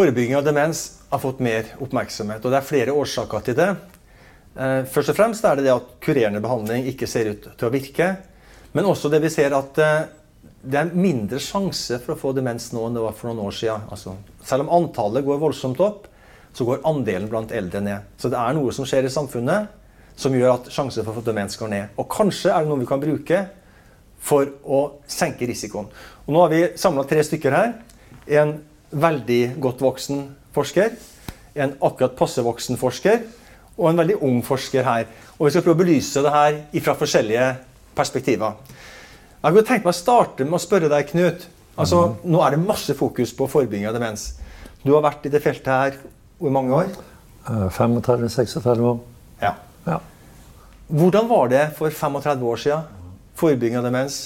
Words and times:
Forebygging 0.00 0.36
av 0.36 0.44
demens 0.44 1.02
har 1.08 1.18
fått 1.18 1.42
mer 1.44 1.66
oppmerksomhet, 1.84 2.40
og 2.40 2.54
det 2.54 2.56
er 2.56 2.64
flere 2.64 2.92
årsaker 2.96 3.42
til 3.44 3.56
det. 3.58 3.66
Eh, 4.56 4.86
først 4.88 5.10
og 5.12 5.16
fremst 5.18 5.44
er 5.44 5.58
det 5.58 5.66
det 5.66 5.74
at 5.74 5.90
kurerende 6.00 6.40
behandling 6.40 6.86
ikke 6.88 7.04
ser 7.04 7.28
ut 7.34 7.50
til 7.50 7.66
å 7.68 7.70
virke. 7.74 8.06
Men 8.72 8.88
også 8.88 9.10
det 9.12 9.20
vi 9.20 9.28
ser 9.34 9.52
at 9.52 9.80
eh, 9.84 10.06
det 10.64 10.78
er 10.80 10.94
mindre 10.96 11.36
sjanse 11.44 11.98
for 12.00 12.14
å 12.14 12.16
få 12.22 12.32
demens 12.32 12.70
nå 12.72 12.86
enn 12.86 12.96
det 12.96 13.02
var 13.04 13.18
for 13.18 13.28
noen 13.28 13.42
år 13.50 13.58
siden. 13.58 13.84
Altså, 13.92 14.14
selv 14.40 14.64
om 14.64 14.72
antallet 14.78 15.26
går 15.26 15.42
voldsomt 15.44 15.84
opp, 15.84 16.08
så 16.56 16.64
går 16.70 16.80
andelen 16.88 17.28
blant 17.28 17.52
eldre 17.60 17.84
ned. 17.84 18.08
Så 18.16 18.32
det 18.32 18.40
er 18.40 18.56
noe 18.56 18.72
som 18.72 18.88
skjer 18.88 19.04
i 19.04 19.12
samfunnet 19.12 20.16
som 20.16 20.32
gjør 20.32 20.54
at 20.54 20.72
sjansen 20.72 21.04
for 21.04 21.12
å 21.12 21.20
få 21.20 21.26
demens 21.28 21.60
går 21.60 21.74
ned. 21.74 21.92
Og 22.00 22.08
kanskje 22.16 22.54
er 22.54 22.64
det 22.64 22.72
noe 22.72 22.80
vi 22.80 22.88
kan 22.88 23.04
bruke 23.04 23.44
for 24.16 24.48
å 24.64 24.80
senke 25.04 25.44
risikoen. 25.52 25.92
Og 26.24 26.32
nå 26.32 26.46
har 26.46 26.56
vi 26.56 26.64
samla 26.80 27.04
tre 27.04 27.28
stykker 27.28 27.60
her. 27.60 27.76
En 28.40 28.56
veldig 28.90 29.42
godt 29.62 29.82
voksen 29.82 30.24
forsker, 30.54 30.94
en 31.54 31.76
akkurat 31.82 32.16
passe 32.18 32.42
voksen 32.42 32.78
forsker 32.80 33.22
og 33.76 33.88
en 33.90 34.02
veldig 34.02 34.18
ung 34.26 34.42
forsker 34.44 34.84
her. 34.84 35.08
Og 35.38 35.46
vi 35.46 35.54
skal 35.54 35.64
prøve 35.64 35.78
å 35.78 35.82
belyse 35.82 36.22
det 36.24 36.32
her 36.34 36.58
fra 36.84 36.96
forskjellige 36.98 37.46
perspektiver. 37.96 38.58
Jeg 39.40 39.54
kunne 39.54 39.66
tenkt 39.66 39.86
meg 39.86 39.94
å 39.94 39.96
starte 39.96 40.44
med 40.44 40.58
å 40.58 40.62
spørre 40.62 40.90
deg, 40.92 41.08
Knut. 41.08 41.46
Altså, 41.80 42.00
mm. 42.10 42.26
Nå 42.34 42.42
er 42.44 42.54
det 42.54 42.64
masse 42.64 42.94
fokus 42.98 43.32
på 43.36 43.48
forebygging 43.48 43.88
av 43.88 43.96
demens. 43.96 44.34
Du 44.82 44.92
har 44.92 45.04
vært 45.04 45.24
i 45.24 45.32
det 45.32 45.40
feltet 45.44 45.70
her 45.70 45.96
hvor 46.40 46.52
mange 46.52 46.76
år? 46.76 46.90
35-36 47.48 48.60
eh, 48.60 48.84
år. 48.84 49.00
Ja. 49.40 49.54
ja. 49.86 49.98
Hvordan 50.88 51.28
var 51.30 51.48
det 51.52 51.64
for 51.78 51.88
35 51.88 52.44
år 52.52 52.60
siden? 52.60 52.84
Forebygging 53.40 53.80
av 53.80 53.88
demens? 53.88 54.20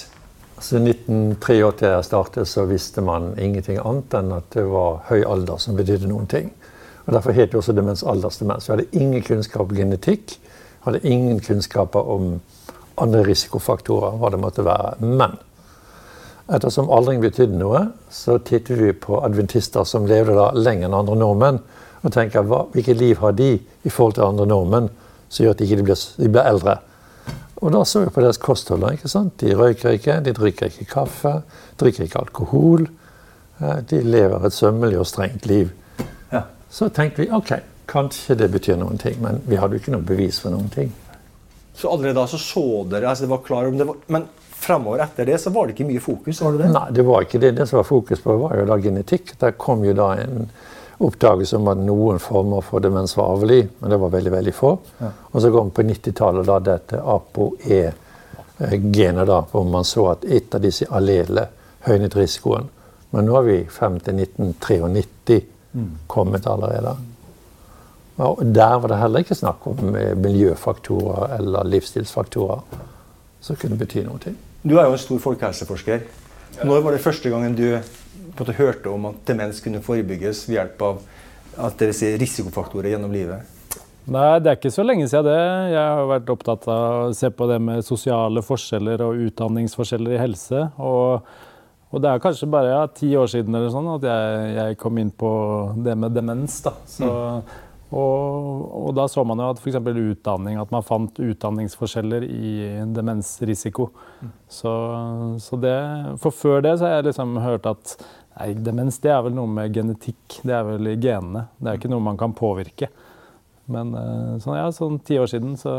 Altså, 0.55 0.79
1983 0.79 1.89
jeg 1.91 2.03
startet, 2.07 2.47
så 2.47 2.63
visste 2.69 3.03
man 3.03 3.33
ingenting 3.35 3.79
annet 3.81 4.13
enn 4.15 4.31
at 4.37 4.47
det 4.55 4.63
var 4.71 5.01
høy 5.09 5.25
alder 5.27 5.59
som 5.59 5.75
betydde 5.75 6.07
noen 6.07 6.29
ting. 6.31 6.53
Og 7.05 7.13
Derfor 7.13 7.35
het 7.35 7.51
det 7.51 7.59
også 7.59 7.75
demens 7.75 8.03
aldersdemens. 8.07 8.69
Vi 8.69 8.73
hadde 8.73 8.87
ingen 8.95 9.23
kunnskap 9.23 9.67
om 9.67 9.75
genetikk. 9.75 10.37
Hadde 10.85 11.03
ingen 11.03 11.41
kunnskaper 11.43 12.07
om 12.15 12.39
andre 13.01 13.25
risikofaktorer, 13.27 14.15
hva 14.15 14.31
det 14.31 14.39
måtte 14.39 14.65
være. 14.65 14.95
Men 15.03 15.35
ettersom 16.55 16.89
aldring 16.93 17.21
betydde 17.21 17.59
noe, 17.59 17.87
så 18.09 18.37
tittet 18.39 18.79
vi 18.79 18.93
på 18.93 19.19
adventister 19.25 19.83
som 19.83 20.07
levde 20.07 20.37
da 20.37 20.51
lenger 20.55 20.87
enn 20.87 20.99
andre 21.01 21.19
nordmenn 21.19 21.61
og 22.05 22.13
tenker 22.13 22.45
hvilket 22.45 22.99
liv 22.99 23.19
har 23.19 23.33
de 23.35 23.55
i 23.57 23.91
forhold 23.91 24.15
til 24.15 24.27
andre 24.27 24.45
nordmenn 24.49 24.91
som 25.27 25.43
gjør 25.43 25.55
at 25.55 25.61
de 25.61 25.67
ikke 25.67 25.85
blir, 25.87 26.03
de 26.21 26.29
blir 26.29 26.47
eldre. 26.47 26.77
Og 27.61 27.71
da 27.71 27.83
så 27.87 28.03
vi 28.03 28.11
på 28.11 28.21
deres 28.23 28.39
kosthold. 28.41 28.83
ikke 28.93 29.09
sant? 29.11 29.37
De 29.39 29.55
røyker 29.55 29.95
ikke, 29.95 30.19
de 30.25 30.33
drikker 30.35 30.71
ikke 30.71 30.87
kaffe, 30.91 31.37
drikker 31.79 32.03
ikke 32.03 32.19
alkohol. 32.19 32.87
Eh, 33.61 33.77
de 33.89 34.01
lever 34.03 34.45
et 34.45 34.53
sømmelig 34.53 34.99
og 34.99 35.07
strengt 35.07 35.45
liv. 35.45 35.71
Ja. 36.31 36.43
Så 36.69 36.89
tenkte 36.89 37.23
vi 37.23 37.31
ok, 37.31 37.53
kanskje 37.87 38.35
det 38.35 38.51
betyr 38.51 38.79
noen 38.81 38.99
ting, 38.99 39.21
men 39.23 39.39
vi 39.47 39.59
hadde 39.61 39.77
jo 39.77 39.83
ikke 39.83 39.95
noe 39.95 40.05
bevis 40.05 40.41
for 40.43 40.51
noen 40.51 40.67
ting. 40.73 40.91
Så 41.75 41.91
allerede 41.91 42.19
da 42.19 42.27
så, 42.27 42.39
så 42.39 42.83
dere 42.91 43.09
altså 43.11 43.25
det 43.25 43.31
var 43.31 43.43
klar 43.43 43.67
om 43.67 43.77
det 43.77 43.87
var, 43.87 43.97
Men 44.07 44.27
fremover 44.65 45.03
etter 45.03 45.27
det 45.27 45.39
så 45.43 45.51
var 45.51 45.67
det 45.67 45.75
ikke 45.75 45.87
mye 45.89 46.03
fokus? 46.03 46.41
var 46.41 46.55
det 46.55 46.63
det? 46.65 46.69
Nei, 46.73 46.85
det 46.95 47.03
var 47.07 47.25
ikke 47.25 47.41
det. 47.43 47.51
Det 47.57 47.67
som 47.69 47.79
var 47.81 47.87
fokus 47.87 48.23
på, 48.23 48.37
var 48.41 48.55
jo 48.59 48.67
da 48.67 48.77
genetikk. 48.81 49.35
Der 49.39 49.55
kom 49.59 49.83
jo 49.85 49.93
da 49.95 50.13
en 50.23 50.49
oppdagelse 50.97 51.57
om 51.57 51.67
at 51.67 51.77
noen 51.83 52.19
former 52.23 52.61
for 52.63 52.79
demens 52.83 53.17
var 53.17 53.33
arvelig, 53.33 53.67
men 53.79 53.89
det 53.91 53.97
var 54.01 54.09
veldig 54.13 54.31
veldig 54.31 54.53
få. 54.55 54.77
Ja. 54.99 55.09
Og 55.31 55.41
så 55.41 55.51
kom 55.51 55.71
på 55.75 55.81
90-tallet 55.83 56.45
da 56.47 56.59
dette 56.63 57.01
ApoE-genet, 57.15 57.95
da, 59.27 59.39
hvor 59.51 59.63
man 59.67 59.83
så 59.87 60.07
at 60.13 60.25
et 60.25 60.55
av 60.55 60.61
disse 60.63 60.85
allele 60.87 61.43
høynet 61.87 62.15
risikoen. 62.15 62.65
Men 63.11 63.21
nå 63.27 63.31
har 63.37 63.45
vi 63.47 63.57
frem 63.71 63.99
til 64.03 64.13
1993 64.23 65.41
mm. 65.73 65.91
kommet 66.07 66.47
allerede. 66.47 66.95
Og 68.23 68.45
der 68.55 68.79
var 68.79 68.87
det 68.91 68.97
heller 69.01 69.19
ikke 69.25 69.35
snakk 69.35 69.67
om 69.67 69.77
miljøfaktorer 70.23 71.35
eller 71.35 71.67
livsstilsfaktorer 71.67 72.59
som 73.43 73.55
kunne 73.59 73.77
bety 73.77 74.03
noe. 74.05 74.33
Du 74.63 74.77
er 74.79 74.87
jo 74.87 74.95
en 74.95 75.01
stor 75.01 75.19
folkehelseforsker. 75.21 75.99
Når 76.63 76.81
var 76.81 76.95
det 76.95 77.03
første 77.03 77.29
gangen 77.29 77.57
du 77.57 77.67
måte, 78.43 78.57
hørte 78.57 78.91
om 78.91 79.09
at 79.11 79.19
demens 79.27 79.61
kunne 79.63 79.83
forebygges 79.83 80.45
ved 80.49 80.59
hjelp 80.59 80.85
av 80.87 81.03
at 81.65 81.77
dere 81.79 81.95
sier 81.95 82.17
risikofaktorer 82.19 82.91
gjennom 82.93 83.13
livet? 83.15 83.51
Nei, 84.05 84.37
det 84.37 84.51
er 84.51 84.57
ikke 84.59 84.73
så 84.73 84.83
lenge 84.85 85.07
siden 85.09 85.25
det. 85.31 85.39
Jeg 85.73 85.81
har 85.81 86.07
vært 86.11 86.29
opptatt 86.29 86.67
av 86.69 87.07
å 87.07 87.13
se 87.17 87.31
på 87.33 87.47
det 87.49 87.57
med 87.63 87.85
sosiale 87.85 88.43
forskjeller 88.45 89.01
og 89.01 89.21
utdanningsforskjeller 89.31 90.13
i 90.13 90.19
helse. 90.21 90.61
Og, 90.77 91.25
og 91.89 92.03
det 92.03 92.11
er 92.11 92.21
kanskje 92.21 92.49
bare 92.53 92.69
ja, 92.69 92.83
ti 92.93 93.09
år 93.17 93.31
siden 93.31 93.57
eller 93.57 93.73
sånn 93.73 93.89
at 93.95 94.05
jeg, 94.05 94.51
jeg, 94.59 94.77
kom 94.83 94.99
inn 95.01 95.09
på 95.09 95.31
det 95.87 95.95
med 95.97 96.13
demens. 96.13 96.59
da. 96.67 96.75
Så, 96.89 97.09
mm. 97.09 97.64
Og, 97.93 98.61
og, 98.73 98.89
da 98.97 99.05
så 99.11 99.21
man 99.27 99.39
jo 99.39 99.51
at 99.53 99.61
f.eks. 99.61 99.77
utdanning, 99.77 100.57
at 100.57 100.71
man 100.73 100.85
fant 100.85 101.19
utdanningsforskjeller 101.21 102.25
i 102.25 102.53
demensrisiko. 102.95 103.91
Mm. 104.21 104.31
Så, 104.49 104.73
så 105.45 105.59
det, 105.61 105.75
For 106.23 106.33
før 106.33 106.65
det 106.65 106.77
så 106.79 106.87
har 106.87 106.97
jeg 106.97 107.11
liksom 107.11 107.37
hørt 107.45 107.69
at 107.69 107.97
Nei, 108.35 108.49
demens 108.59 108.97
det 108.99 109.13
er 109.13 109.21
vel 109.23 109.31
noe 109.31 109.47
med 109.47 109.71
genetikk. 109.71 110.41
Det 110.43 110.51
er 110.51 110.65
vel 110.67 110.89
i 110.91 110.97
genene. 110.99 111.45
Det 111.55 111.69
er 111.71 111.77
ikke 111.79 111.91
noe 111.93 112.03
man 112.03 112.17
kan 112.19 112.33
påvirke. 112.35 112.89
Men 113.71 113.93
eh, 113.95 114.33
sånn, 114.43 114.57
ja, 114.59 114.65
sånn 114.75 114.99
ti 115.07 115.15
år 115.21 115.29
siden 115.31 115.55
så, 115.55 115.75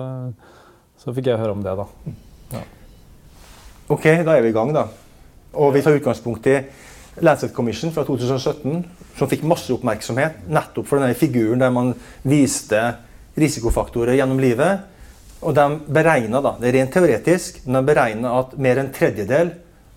så, 0.96 1.12
fikk 1.12 1.28
jeg 1.28 1.40
høre 1.42 1.52
om 1.52 1.60
det, 1.66 1.74
da. 1.76 1.84
Ja. 2.54 2.62
OK, 3.92 4.08
da 4.24 4.38
er 4.38 4.46
vi 4.46 4.54
i 4.54 4.56
gang, 4.56 4.72
da. 4.72 4.86
Og 5.60 5.74
vi 5.76 5.84
tar 5.84 5.98
utgangspunkt 5.98 6.48
i 6.48 6.56
Lancet 7.20 7.54
Commission 7.54 7.92
fra 7.92 8.04
2017, 8.04 8.84
som 9.16 9.28
fikk 9.30 9.44
masse 9.48 9.72
oppmerksomhet 9.72 10.44
nettopp 10.52 10.88
for 10.88 11.00
denne 11.00 11.16
figuren 11.16 11.62
der 11.62 11.72
man 11.72 11.94
viste 12.26 12.80
risikofaktorer 13.40 14.18
gjennom 14.18 14.40
livet. 14.40 14.84
Og 15.40 15.54
de 15.56 15.64
beregna, 15.92 16.40
det 16.60 16.68
er 16.70 16.76
rent 16.78 16.92
teoretisk, 16.96 17.62
men 17.64 17.80
de 17.80 17.88
beregna 17.90 18.34
at 18.40 18.56
mer 18.60 18.80
enn 18.80 18.92
tredjedel 18.92 19.52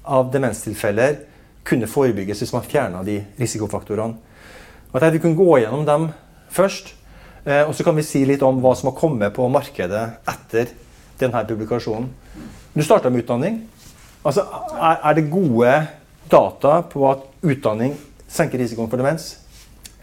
av 0.09 0.31
demenstilfeller 0.34 1.19
kunne 1.68 1.90
forebygges 1.90 2.44
hvis 2.44 2.53
man 2.56 2.66
fjerna 2.66 3.03
de 3.08 3.19
risikofaktorene. 3.40 4.16
Og 4.90 5.03
at 5.03 5.13
Vi 5.13 5.19
kunne 5.19 5.38
gå 5.38 5.59
gjennom 5.59 5.85
dem 5.85 6.09
først, 6.50 6.94
eh, 7.46 7.68
og 7.68 7.75
så 7.75 7.84
kan 7.84 7.96
vi 7.96 8.03
si 8.03 8.25
litt 8.25 8.41
om 8.41 8.62
hva 8.62 8.75
som 8.75 8.90
har 8.90 9.00
kommet 9.00 9.34
på 9.34 9.47
markedet 9.47 10.09
etter 10.28 10.72
denne 11.19 11.46
publikasjonen. 11.46 12.09
Du 12.74 12.81
starta 12.81 13.09
med 13.09 13.24
utdanning. 13.24 13.68
Altså, 14.25 14.46
er 15.03 15.13
det 15.13 15.31
gode 15.31 15.88
data 16.29 16.81
på 16.90 17.06
at 17.09 17.28
utdanning 17.41 17.95
senker 18.29 18.62
risikoen 18.62 18.90
for 18.90 19.01
demens? 19.01 19.31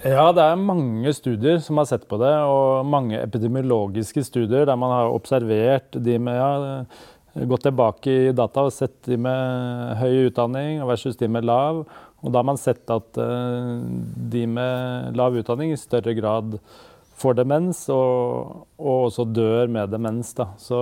Ja, 0.05 0.29
det 0.37 0.45
er 0.45 0.61
mange 0.61 1.13
studier 1.17 1.61
som 1.65 1.79
har 1.81 1.87
sett 1.89 2.05
på 2.09 2.19
det, 2.21 2.33
og 2.45 2.87
mange 2.87 3.19
epidemiologiske 3.23 4.23
studier 4.27 4.67
der 4.69 4.79
man 4.79 4.93
har 4.93 5.15
observert 5.15 5.97
de 5.97 6.19
med 6.21 6.37
ja, 6.37 7.45
gått 7.49 7.65
tilbake 7.67 8.13
i 8.29 8.35
data 8.37 8.67
og 8.67 8.75
sett 8.75 8.99
de 9.09 9.19
med 9.21 9.97
høy 10.01 10.29
utdanning 10.29 10.83
versus 10.89 11.17
de 11.21 11.31
med 11.33 11.49
lav. 11.49 11.85
Og 12.25 12.33
da 12.33 12.41
har 12.41 12.49
man 12.49 12.61
sett 12.61 12.85
at 12.93 13.19
uh, 13.21 13.81
de 14.33 14.45
med 14.51 15.17
lav 15.17 15.37
utdanning 15.37 15.75
i 15.75 15.81
større 15.81 16.15
grad 16.17 16.59
får 17.17 17.39
demens, 17.39 17.87
og, 17.93 18.67
og 18.77 19.07
også 19.09 19.25
dør 19.33 19.71
med 19.73 19.93
demens. 19.93 20.35
Da. 20.37 20.51
Så, 20.61 20.81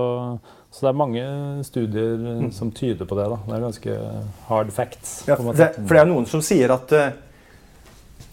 så, 0.71 0.81
det 0.81 0.91
er 0.91 0.99
mange 0.99 1.27
studier 1.67 2.17
mm. 2.19 2.49
som 2.55 2.73
tyder 2.75 3.09
på 3.09 3.19
det. 3.19 3.29
Da. 3.31 3.39
Det 3.47 3.57
er 3.57 3.69
ganske 3.69 4.01
hard 4.49 4.75
facts. 4.75 5.15
Ja, 5.29 5.39
det, 5.39 5.71
for 5.79 5.95
det 5.95 6.03
er 6.03 6.11
noen 6.11 6.27
som 6.31 6.43
sier 6.45 6.75
at 6.75 6.95
uh, 6.97 7.07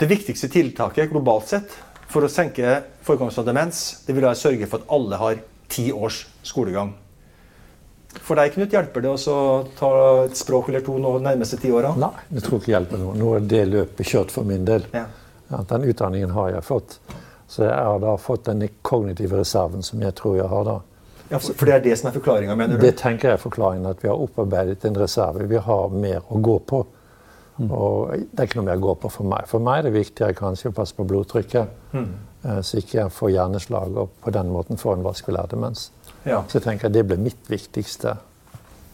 det 0.02 0.10
viktigste 0.10 0.50
tiltaket 0.52 1.12
globalt 1.12 1.52
sett 1.52 1.78
for 2.12 2.26
å 2.26 2.32
senke 2.32 2.82
forekomsten 3.06 3.46
av 3.46 3.54
demens, 3.54 3.86
det 4.08 4.16
vil 4.16 4.26
være 4.26 4.36
å 4.36 4.42
sørge 4.42 4.68
for 4.68 4.82
at 4.82 4.92
alle 4.98 5.22
har 5.22 5.40
ti 5.72 5.88
års 5.94 6.26
skolegang. 6.44 6.92
For 8.12 8.36
deg, 8.36 8.52
Knut, 8.52 8.74
hjelper 8.76 9.06
det 9.06 9.14
å 9.14 9.38
ta 9.78 9.90
et 10.26 10.36
språk 10.36 10.68
eller 10.68 10.84
to 10.84 10.98
nå 11.00 11.14
de 11.16 11.24
nærmeste 11.30 11.62
ti 11.62 11.72
åra? 11.72 11.94
Nei, 11.96 12.12
det 12.28 12.44
tror 12.44 12.60
ikke 12.60 12.74
hjelper 12.74 13.00
noe. 13.00 13.16
Nå 13.16 13.30
er 13.38 13.46
det 13.54 13.62
løpet 13.70 14.10
kjørt 14.10 14.34
for 14.36 14.48
min 14.48 14.66
del. 14.68 14.84
Ja. 14.92 15.06
Ja, 15.52 15.62
den 15.70 15.88
utdanningen 15.92 16.34
har 16.36 16.52
jeg 16.52 16.64
fått. 16.68 16.98
Så 17.52 17.66
jeg 17.66 17.76
har 17.76 18.00
da 18.00 18.16
fått 18.16 18.46
den 18.48 18.64
kognitive 18.88 19.42
reserven 19.42 19.84
som 19.84 20.00
jeg 20.00 20.16
tror 20.16 20.38
jeg 20.40 20.48
har 20.48 20.64
da. 20.70 20.78
Ja, 21.32 21.40
For 21.40 21.68
det 21.68 21.74
er 21.74 21.84
det 21.84 21.98
som 22.00 22.10
er 22.10 22.16
forklaringa, 22.16 22.56
mener 22.60 22.80
du? 22.80 22.84
Det 22.84 22.96
tenker 23.00 23.30
jeg 23.30 23.40
er 23.40 23.44
forklaringen. 23.44 23.88
At 23.92 24.04
vi 24.04 24.10
har 24.12 24.20
opparbeidet 24.20 24.86
en 24.88 25.00
reserve. 25.00 25.48
Vi 25.52 25.60
har 25.64 25.94
mer 25.96 26.24
å 26.32 26.40
gå 26.44 26.58
på. 26.68 26.82
Mm. 27.58 27.70
Og 27.70 28.16
det 28.16 28.40
er 28.40 28.50
ikke 28.50 28.60
noe 28.62 28.68
mer 28.70 28.80
å 28.80 28.86
gå 28.88 28.96
på 29.04 29.12
for 29.18 29.28
meg. 29.28 29.48
For 29.52 29.64
meg 29.64 29.82
er 29.82 29.90
det 29.90 29.94
viktigere 29.96 30.36
kanskje 30.38 30.72
å 30.72 30.76
passe 30.76 30.96
på 30.96 31.06
blodtrykket. 31.08 31.76
Mm. 31.92 32.10
Eh, 32.44 32.60
så 32.68 32.80
ikke 32.80 32.98
jeg 33.02 33.16
får 33.16 33.34
hjerneslag 33.36 34.00
og 34.00 34.16
på 34.24 34.34
den 34.36 34.52
måten 34.52 34.80
får 34.80 34.98
en 34.98 35.06
vaskulær 35.06 35.52
demens. 35.52 35.90
Ja. 36.24 36.42
Så 36.48 36.60
jeg 36.60 36.68
tenker 36.68 36.92
at 36.92 36.96
det 36.96 37.06
blir 37.10 37.20
mitt 37.20 37.52
viktigste 37.52 38.18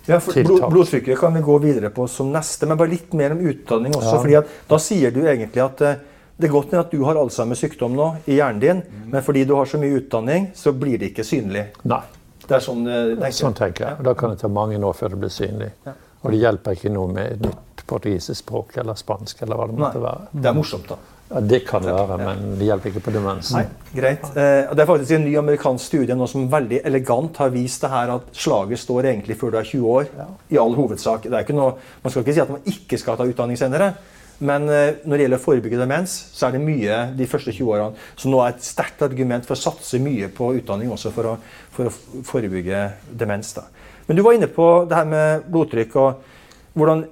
ja, 0.08 0.22
for 0.24 0.38
blod, 0.40 0.70
blodtrykket 0.72 1.20
kan 1.20 1.34
vi 1.36 1.42
gå 1.44 1.58
videre 1.60 1.90
på 1.92 2.06
som 2.08 2.30
neste, 2.32 2.68
men 2.70 2.80
bare 2.80 2.94
litt 2.94 3.16
mer 3.18 3.34
om 3.36 3.42
utdanning 3.44 3.96
også. 3.98 4.14
Ja. 4.14 4.22
fordi 4.24 4.68
Da 4.70 4.78
sier 4.80 5.12
du 5.12 5.26
egentlig 5.26 5.64
at 5.64 5.84
eh, 5.84 6.06
det 6.38 6.48
er 6.48 6.54
godt 6.54 6.74
at 6.78 6.92
du 6.94 7.02
har 7.02 7.18
Alzheimers 7.18 7.64
sykdom 7.66 7.96
nå 7.98 8.12
i 8.30 8.38
hjernen 8.38 8.62
din, 8.62 8.82
mm. 8.86 9.08
men 9.14 9.24
fordi 9.26 9.42
du 9.50 9.56
har 9.58 9.66
så 9.66 9.80
mye 9.82 9.98
utdanning, 9.98 10.52
så 10.54 10.74
blir 10.78 11.00
det 11.02 11.12
ikke 11.12 11.26
synlig. 11.26 11.66
Nei. 11.90 12.04
Det 12.48 12.56
er 12.56 12.64
sånn, 12.64 12.86
eh, 12.88 13.16
tenker. 13.18 13.38
sånn 13.40 13.58
tenker 13.58 13.88
jeg. 13.88 14.04
Da 14.06 14.14
kan 14.16 14.32
det 14.32 14.40
ta 14.44 14.48
mange 14.48 14.78
år 14.78 14.94
før 14.96 15.16
det 15.16 15.22
blir 15.26 15.34
synlig. 15.34 15.72
Ja. 15.88 15.96
Og 16.22 16.32
det 16.34 16.40
hjelper 16.42 16.78
ikke 16.78 16.92
noe 16.94 17.12
med 17.12 17.34
et 17.34 17.42
nytt 17.44 17.84
portugisisk 17.88 18.44
språk 18.44 18.78
eller 18.82 18.98
spansk 19.00 19.42
eller 19.46 19.60
hva 19.60 19.68
det 19.68 19.78
måtte 19.78 20.00
Nei. 20.00 20.06
være. 20.06 20.28
Det 20.32 20.50
er 20.52 20.58
morsomt, 20.58 20.90
da. 20.92 20.98
Ja, 21.28 21.42
Det 21.42 21.60
kan 21.68 21.84
det 21.84 21.92
være, 21.92 22.18
men 22.22 22.44
det 22.60 22.68
hjelper 22.70 22.94
ikke 22.94 23.04
på 23.04 23.12
demensen. 23.12 23.58
Nei, 23.58 23.92
greit. 23.98 24.24
Eh, 24.32 24.70
det 24.72 24.84
er 24.84 24.88
faktisk 24.88 25.12
en 25.18 25.26
ny 25.26 25.34
amerikansk 25.42 25.90
studie 25.90 26.16
nå 26.16 26.28
som 26.32 26.46
veldig 26.52 26.82
elegant 26.88 27.42
har 27.42 27.50
vist 27.52 27.84
det 27.84 27.90
her 27.92 28.14
at 28.16 28.30
slaget 28.32 28.80
står 28.80 29.10
egentlig 29.12 29.36
før 29.40 29.52
du 29.52 29.58
er 29.60 29.68
20 29.68 29.90
år. 29.92 30.06
I 30.54 30.62
all 30.62 30.78
hovedsak. 30.78 31.28
Det 31.28 31.34
er 31.34 31.44
ikke 31.44 31.58
noe, 31.58 31.74
man 32.04 32.14
skal 32.14 32.24
ikke 32.24 32.38
si 32.38 32.46
at 32.46 32.54
man 32.54 32.64
ikke 32.72 33.02
skal 33.02 33.20
ta 33.20 33.28
utdanning 33.28 33.60
senere. 33.60 33.92
Men 34.40 34.68
eh, 34.70 35.00
når 35.02 35.18
det 35.18 35.26
gjelder 35.26 35.40
å 35.40 35.44
forebygge 35.44 35.80
demens, 35.82 36.14
så 36.36 36.48
er 36.48 36.56
det 36.56 36.62
mye 36.62 36.98
de 37.18 37.28
første 37.30 37.54
20 37.54 37.72
årene. 37.74 38.08
Så 38.20 38.30
nå 38.30 38.42
er 38.44 38.54
et 38.54 38.66
sterkt 38.66 39.02
argument 39.06 39.48
for 39.48 39.58
å 39.58 39.62
satse 39.62 40.00
mye 40.02 40.30
på 40.34 40.52
utdanning 40.60 40.92
også 40.94 41.12
for 41.16 41.32
å, 41.32 41.36
for 41.74 41.90
å 41.90 42.24
forebygge 42.28 42.84
demens. 43.18 43.56
Da. 43.58 43.66
Men 44.08 44.20
du 44.20 44.24
var 44.26 44.38
inne 44.38 44.50
på 44.52 44.68
det 44.90 45.00
her 45.00 45.10
med 45.10 45.48
blodtrykk. 45.50 45.96
og 46.02 46.76
Hvordan 46.78 47.06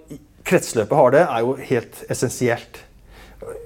kretsløpet 0.46 1.00
har 1.00 1.16
det, 1.16 1.24
er 1.26 1.46
jo 1.48 1.56
helt 1.72 2.04
essensielt. 2.14 2.84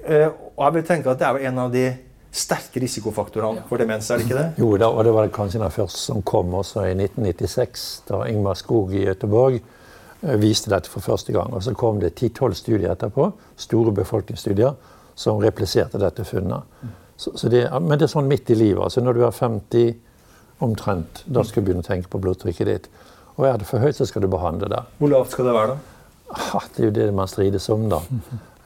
Eh, 0.08 0.30
og 0.56 0.64
jeg 0.64 0.76
vil 0.78 0.86
tenke 0.88 1.12
at 1.12 1.20
Det 1.20 1.28
er 1.28 1.50
en 1.50 1.60
av 1.66 1.72
de 1.72 1.84
sterke 2.30 2.80
risikofaktorene 2.80 3.64
for 3.68 3.80
demens, 3.80 4.08
er 4.10 4.20
det 4.20 4.28
ikke 4.28 4.38
det? 4.38 4.48
Jo 4.62 4.70
da, 4.78 4.88
og 4.88 5.04
det 5.04 5.12
var 5.12 5.30
kanskje 5.34 5.60
den 5.60 5.72
første 5.74 5.98
som 5.98 6.22
kom 6.22 6.52
også 6.54 6.84
i 6.86 6.94
1996, 6.94 7.86
da 8.06 8.22
Ingmar 8.30 8.58
Skog 8.58 8.94
i 8.94 9.02
Göteborg 9.08 9.58
eh, 9.58 9.79
viste 10.20 10.70
dette 10.70 10.90
for 10.92 11.00
første 11.04 11.32
gang. 11.32 11.52
Og 11.56 11.62
så 11.64 11.72
kom 11.74 12.00
det 12.02 12.14
10-12 12.20 12.54
studier 12.58 12.90
etterpå, 12.92 13.30
store 13.56 13.92
befolkningsstudier, 13.96 14.74
som 15.14 15.40
repliserte 15.42 15.98
dette 16.00 16.24
funnet. 16.24 16.62
Så, 17.20 17.34
så 17.36 17.48
det, 17.52 17.66
men 17.80 17.98
det 17.98 18.06
er 18.06 18.12
sånn 18.14 18.28
midt 18.28 18.50
i 18.50 18.56
livet. 18.56 18.82
altså 18.82 19.00
Når 19.04 19.16
du 19.18 19.24
er 19.26 19.30
50 19.36 19.94
omtrent, 20.64 21.22
da 21.26 21.42
skal 21.44 21.62
du 21.62 21.66
begynne 21.70 21.84
å 21.84 21.88
tenke 21.88 22.08
på 22.12 22.20
blodtrykket 22.20 22.68
ditt. 22.68 22.88
Og 23.36 23.46
er 23.48 23.58
det 23.60 23.68
for 23.68 23.80
høyt, 23.80 23.96
så 23.96 24.06
skal 24.08 24.24
du 24.24 24.28
behandle 24.32 24.68
det. 24.72 24.80
Hvor 25.00 25.12
lavt 25.12 25.32
skal 25.34 25.48
det 25.48 25.56
være, 25.56 25.74
da? 25.74 25.96
Ah, 26.30 26.64
Det 26.76 26.82
er 26.82 26.88
jo 26.90 26.94
det 26.94 27.06
man 27.16 27.28
strides 27.28 27.68
om, 27.72 27.88
da. 27.90 28.00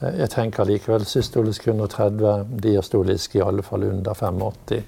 Eh, 0.01 0.17
Jeg 0.19 0.29
tenker 0.35 0.67
likevel 0.67 1.05
systolisk 1.07 1.67
130, 1.67 2.45
diastolisk 2.61 3.35
i 3.35 3.41
alle 3.41 3.63
fall 3.63 3.83
under 3.87 4.13
85. 4.13 4.83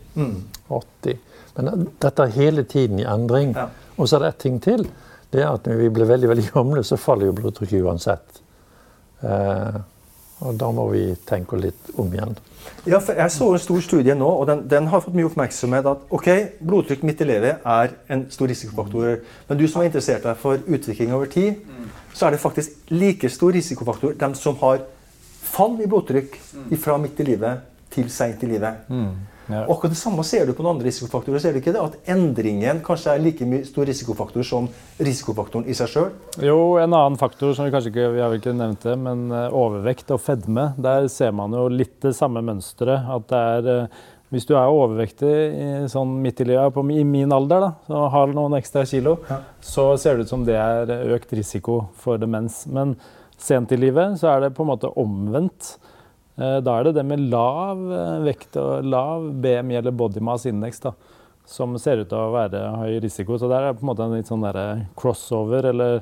80. 0.70 1.18
Men 1.58 1.68
eh, 1.72 1.86
dette 2.04 2.24
er 2.28 2.36
hele 2.36 2.63
tiden 2.63 3.00
i 3.00 3.08
endring. 3.08 3.56
Ja. 3.56 3.70
Og 3.98 4.08
så 4.10 4.18
er 4.20 4.25
det 4.28 4.34
ett 4.34 4.44
ting 4.46 4.60
til. 4.62 4.84
Det 5.33 5.44
er 5.44 5.51
at 5.51 5.68
når 5.68 5.81
vi 5.81 5.91
blir 5.94 6.09
veldig 6.09 6.29
veldig 6.31 6.50
gamle, 6.53 6.83
så 6.88 6.97
faller 7.00 7.29
jo 7.29 7.35
blodtrykket 7.38 7.83
uansett. 7.83 8.41
Eh, 9.21 9.79
og 10.45 10.57
da 10.62 10.69
må 10.71 10.85
vi 10.91 11.03
tenke 11.27 11.57
litt 11.59 11.89
om 11.97 12.12
igjen. 12.13 12.35
Ja, 12.85 13.00
for 13.00 13.18
Jeg 13.18 13.31
så 13.33 13.47
en 13.53 13.62
stor 13.63 13.79
studie 13.81 14.15
nå, 14.15 14.27
og 14.27 14.45
den, 14.47 14.65
den 14.69 14.89
har 14.91 15.01
fått 15.01 15.15
mye 15.18 15.27
oppmerksomhet. 15.27 15.88
at 15.88 16.12
ok, 16.13 16.27
Blodtrykk 16.62 17.03
midt 17.07 17.24
i 17.24 17.27
livet 17.29 17.63
er 17.65 17.95
en 18.13 18.27
stor 18.31 18.51
risikofaktor. 18.51 19.24
Men 19.47 19.57
du 19.57 19.65
som 19.68 19.81
har 19.81 19.89
interessert 19.89 20.27
deg 20.27 20.38
for 20.38 20.62
utvikling 20.68 21.15
over 21.15 21.31
tid, 21.31 21.63
så 22.13 22.27
er 22.27 22.35
det 22.35 22.44
faktisk 22.44 22.91
like 22.94 23.29
stor 23.29 23.56
risikofaktor 23.56 24.13
dem 24.19 24.35
som 24.35 24.59
har 24.62 24.83
fall 25.47 25.79
i 25.81 25.88
blodtrykk 25.89 26.38
fra 26.83 26.97
midt 27.01 27.19
i 27.24 27.27
livet 27.31 27.65
til 27.94 28.09
seint 28.13 28.44
i 28.44 28.51
livet. 28.51 28.85
Ja. 29.48 29.62
Akkurat 29.64 29.94
det 29.94 30.00
samme 30.00 30.24
ser 30.28 30.46
du 30.46 30.52
på 30.54 30.64
noen 30.66 30.76
andre 30.76 30.90
risikofaktorer. 30.90 31.40
ser 31.40 31.54
du 31.56 31.60
ikke 31.62 31.72
det? 31.76 31.80
At 31.84 32.10
endringen 32.12 32.82
kanskje 32.84 33.14
er 33.16 33.22
like 33.24 33.46
mye 33.48 33.64
stor 33.66 33.86
risikofaktor 33.88 34.44
som 34.44 34.68
risikofaktoren 35.00 35.70
i 35.70 35.76
seg 35.78 35.88
sjøl. 35.94 36.10
Jo, 36.44 36.58
en 36.82 36.92
annen 36.94 37.16
faktor 37.20 37.54
som 37.56 37.66
vi 37.68 37.72
kanskje 37.72 37.94
ikke, 37.94 38.10
vi 38.18 38.22
har 38.26 38.36
ikke 38.36 38.54
nevnt 38.58 38.84
det, 38.84 38.98
men 39.00 39.32
eh, 39.32 39.48
overvekt 39.56 40.12
og 40.12 40.20
fedme. 40.26 40.74
Der 40.78 41.08
ser 41.14 41.32
man 41.32 41.56
jo 41.56 41.68
litt 41.72 41.96
det 42.04 42.16
samme 42.18 42.44
mønsteret. 42.44 43.08
At 43.18 43.28
det 43.32 43.42
er 43.56 43.74
eh, 43.78 43.98
Hvis 44.28 44.44
du 44.44 44.58
er 44.60 44.68
overvektig 44.68 45.30
i, 45.32 45.68
sånn 45.88 46.18
midt 46.20 46.42
i 46.44 46.48
livet, 46.50 46.74
på, 46.76 46.82
i 46.92 47.06
min 47.08 47.32
alder, 47.32 47.62
da, 47.64 47.70
så 47.88 48.02
har 48.12 48.34
noen 48.36 48.58
ekstra 48.58 48.84
kilo, 48.84 49.14
Ja. 49.30 49.38
så 49.64 49.86
ser 49.98 50.18
det 50.18 50.26
ut 50.28 50.34
som 50.34 50.44
det 50.44 50.58
er 50.60 50.92
økt 51.16 51.32
risiko 51.32 51.86
for 51.96 52.18
demens. 52.20 52.66
Men 52.68 52.98
sent 53.40 53.72
i 53.72 53.78
livet 53.80 54.20
så 54.20 54.28
er 54.34 54.42
det 54.42 54.50
på 54.58 54.66
en 54.66 54.74
måte 54.74 54.92
omvendt. 55.00 55.78
Eh, 56.38 56.60
Da 56.62 56.78
er 56.80 56.88
det 56.88 56.95
det 57.00 57.06
med 57.06 57.24
lav 57.31 57.80
eh, 57.92 58.18
vekt 58.28 58.57
og 58.62 58.86
lav 58.86 59.30
BMI 59.42 59.80
eller 59.80 59.92
body 59.95 60.22
mass 60.24 60.45
index 60.50 60.80
da, 60.84 60.94
som 61.48 61.78
ser 61.81 62.04
ut 62.04 62.10
til 62.12 62.19
å 62.19 62.34
være 62.36 62.62
høy 62.84 63.00
risiko. 63.04 63.38
Så 63.39 63.50
der 63.50 63.63
er 63.63 63.72
det 63.74 63.80
på 63.80 63.86
en 63.88 63.92
måte 63.94 64.06
en 64.06 64.18
litt 64.18 64.30
sånn 64.30 64.45
derre 64.45 64.68
crossover, 65.00 65.69
eller 65.72 66.01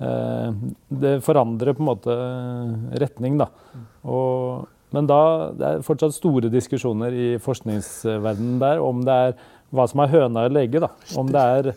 eh, 0.00 0.50
Det 0.88 1.18
forandrer 1.26 1.74
på 1.76 1.84
en 1.84 1.90
måte 1.92 2.16
retning, 3.02 3.38
da. 3.38 3.48
Og, 4.08 4.66
men 4.94 5.06
da 5.06 5.20
det 5.52 5.68
er 5.68 5.84
fortsatt 5.86 6.16
store 6.16 6.50
diskusjoner 6.50 7.12
i 7.12 7.28
forskningsverdenen 7.44 8.58
der 8.62 8.80
om 8.82 9.02
det 9.04 9.18
er 9.28 9.36
hva 9.74 9.84
som 9.90 10.00
er 10.00 10.08
høna 10.14 10.46
eller 10.48 10.64
egget. 10.64 10.86
Om 11.18 11.28
det 11.34 11.42
er 11.58 11.74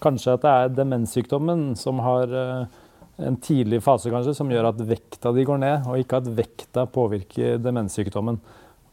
kanskje 0.00 0.34
at 0.36 0.42
det 0.44 0.52
er 0.54 0.74
demenssykdommen 0.78 1.74
som 1.76 2.00
har 2.04 2.32
eh, 2.32 2.82
en 3.18 3.38
tidlig 3.40 3.80
fase 3.84 4.12
kanskje, 4.12 4.34
som 4.36 4.50
gjør 4.52 4.70
at 4.72 4.80
vekta 4.88 5.32
di 5.32 5.44
går 5.48 5.60
ned, 5.62 5.88
og 5.88 6.00
ikke 6.02 6.20
at 6.20 6.30
vekta 6.36 6.84
påvirker 6.92 7.60
demenssykdommen. 7.64 8.38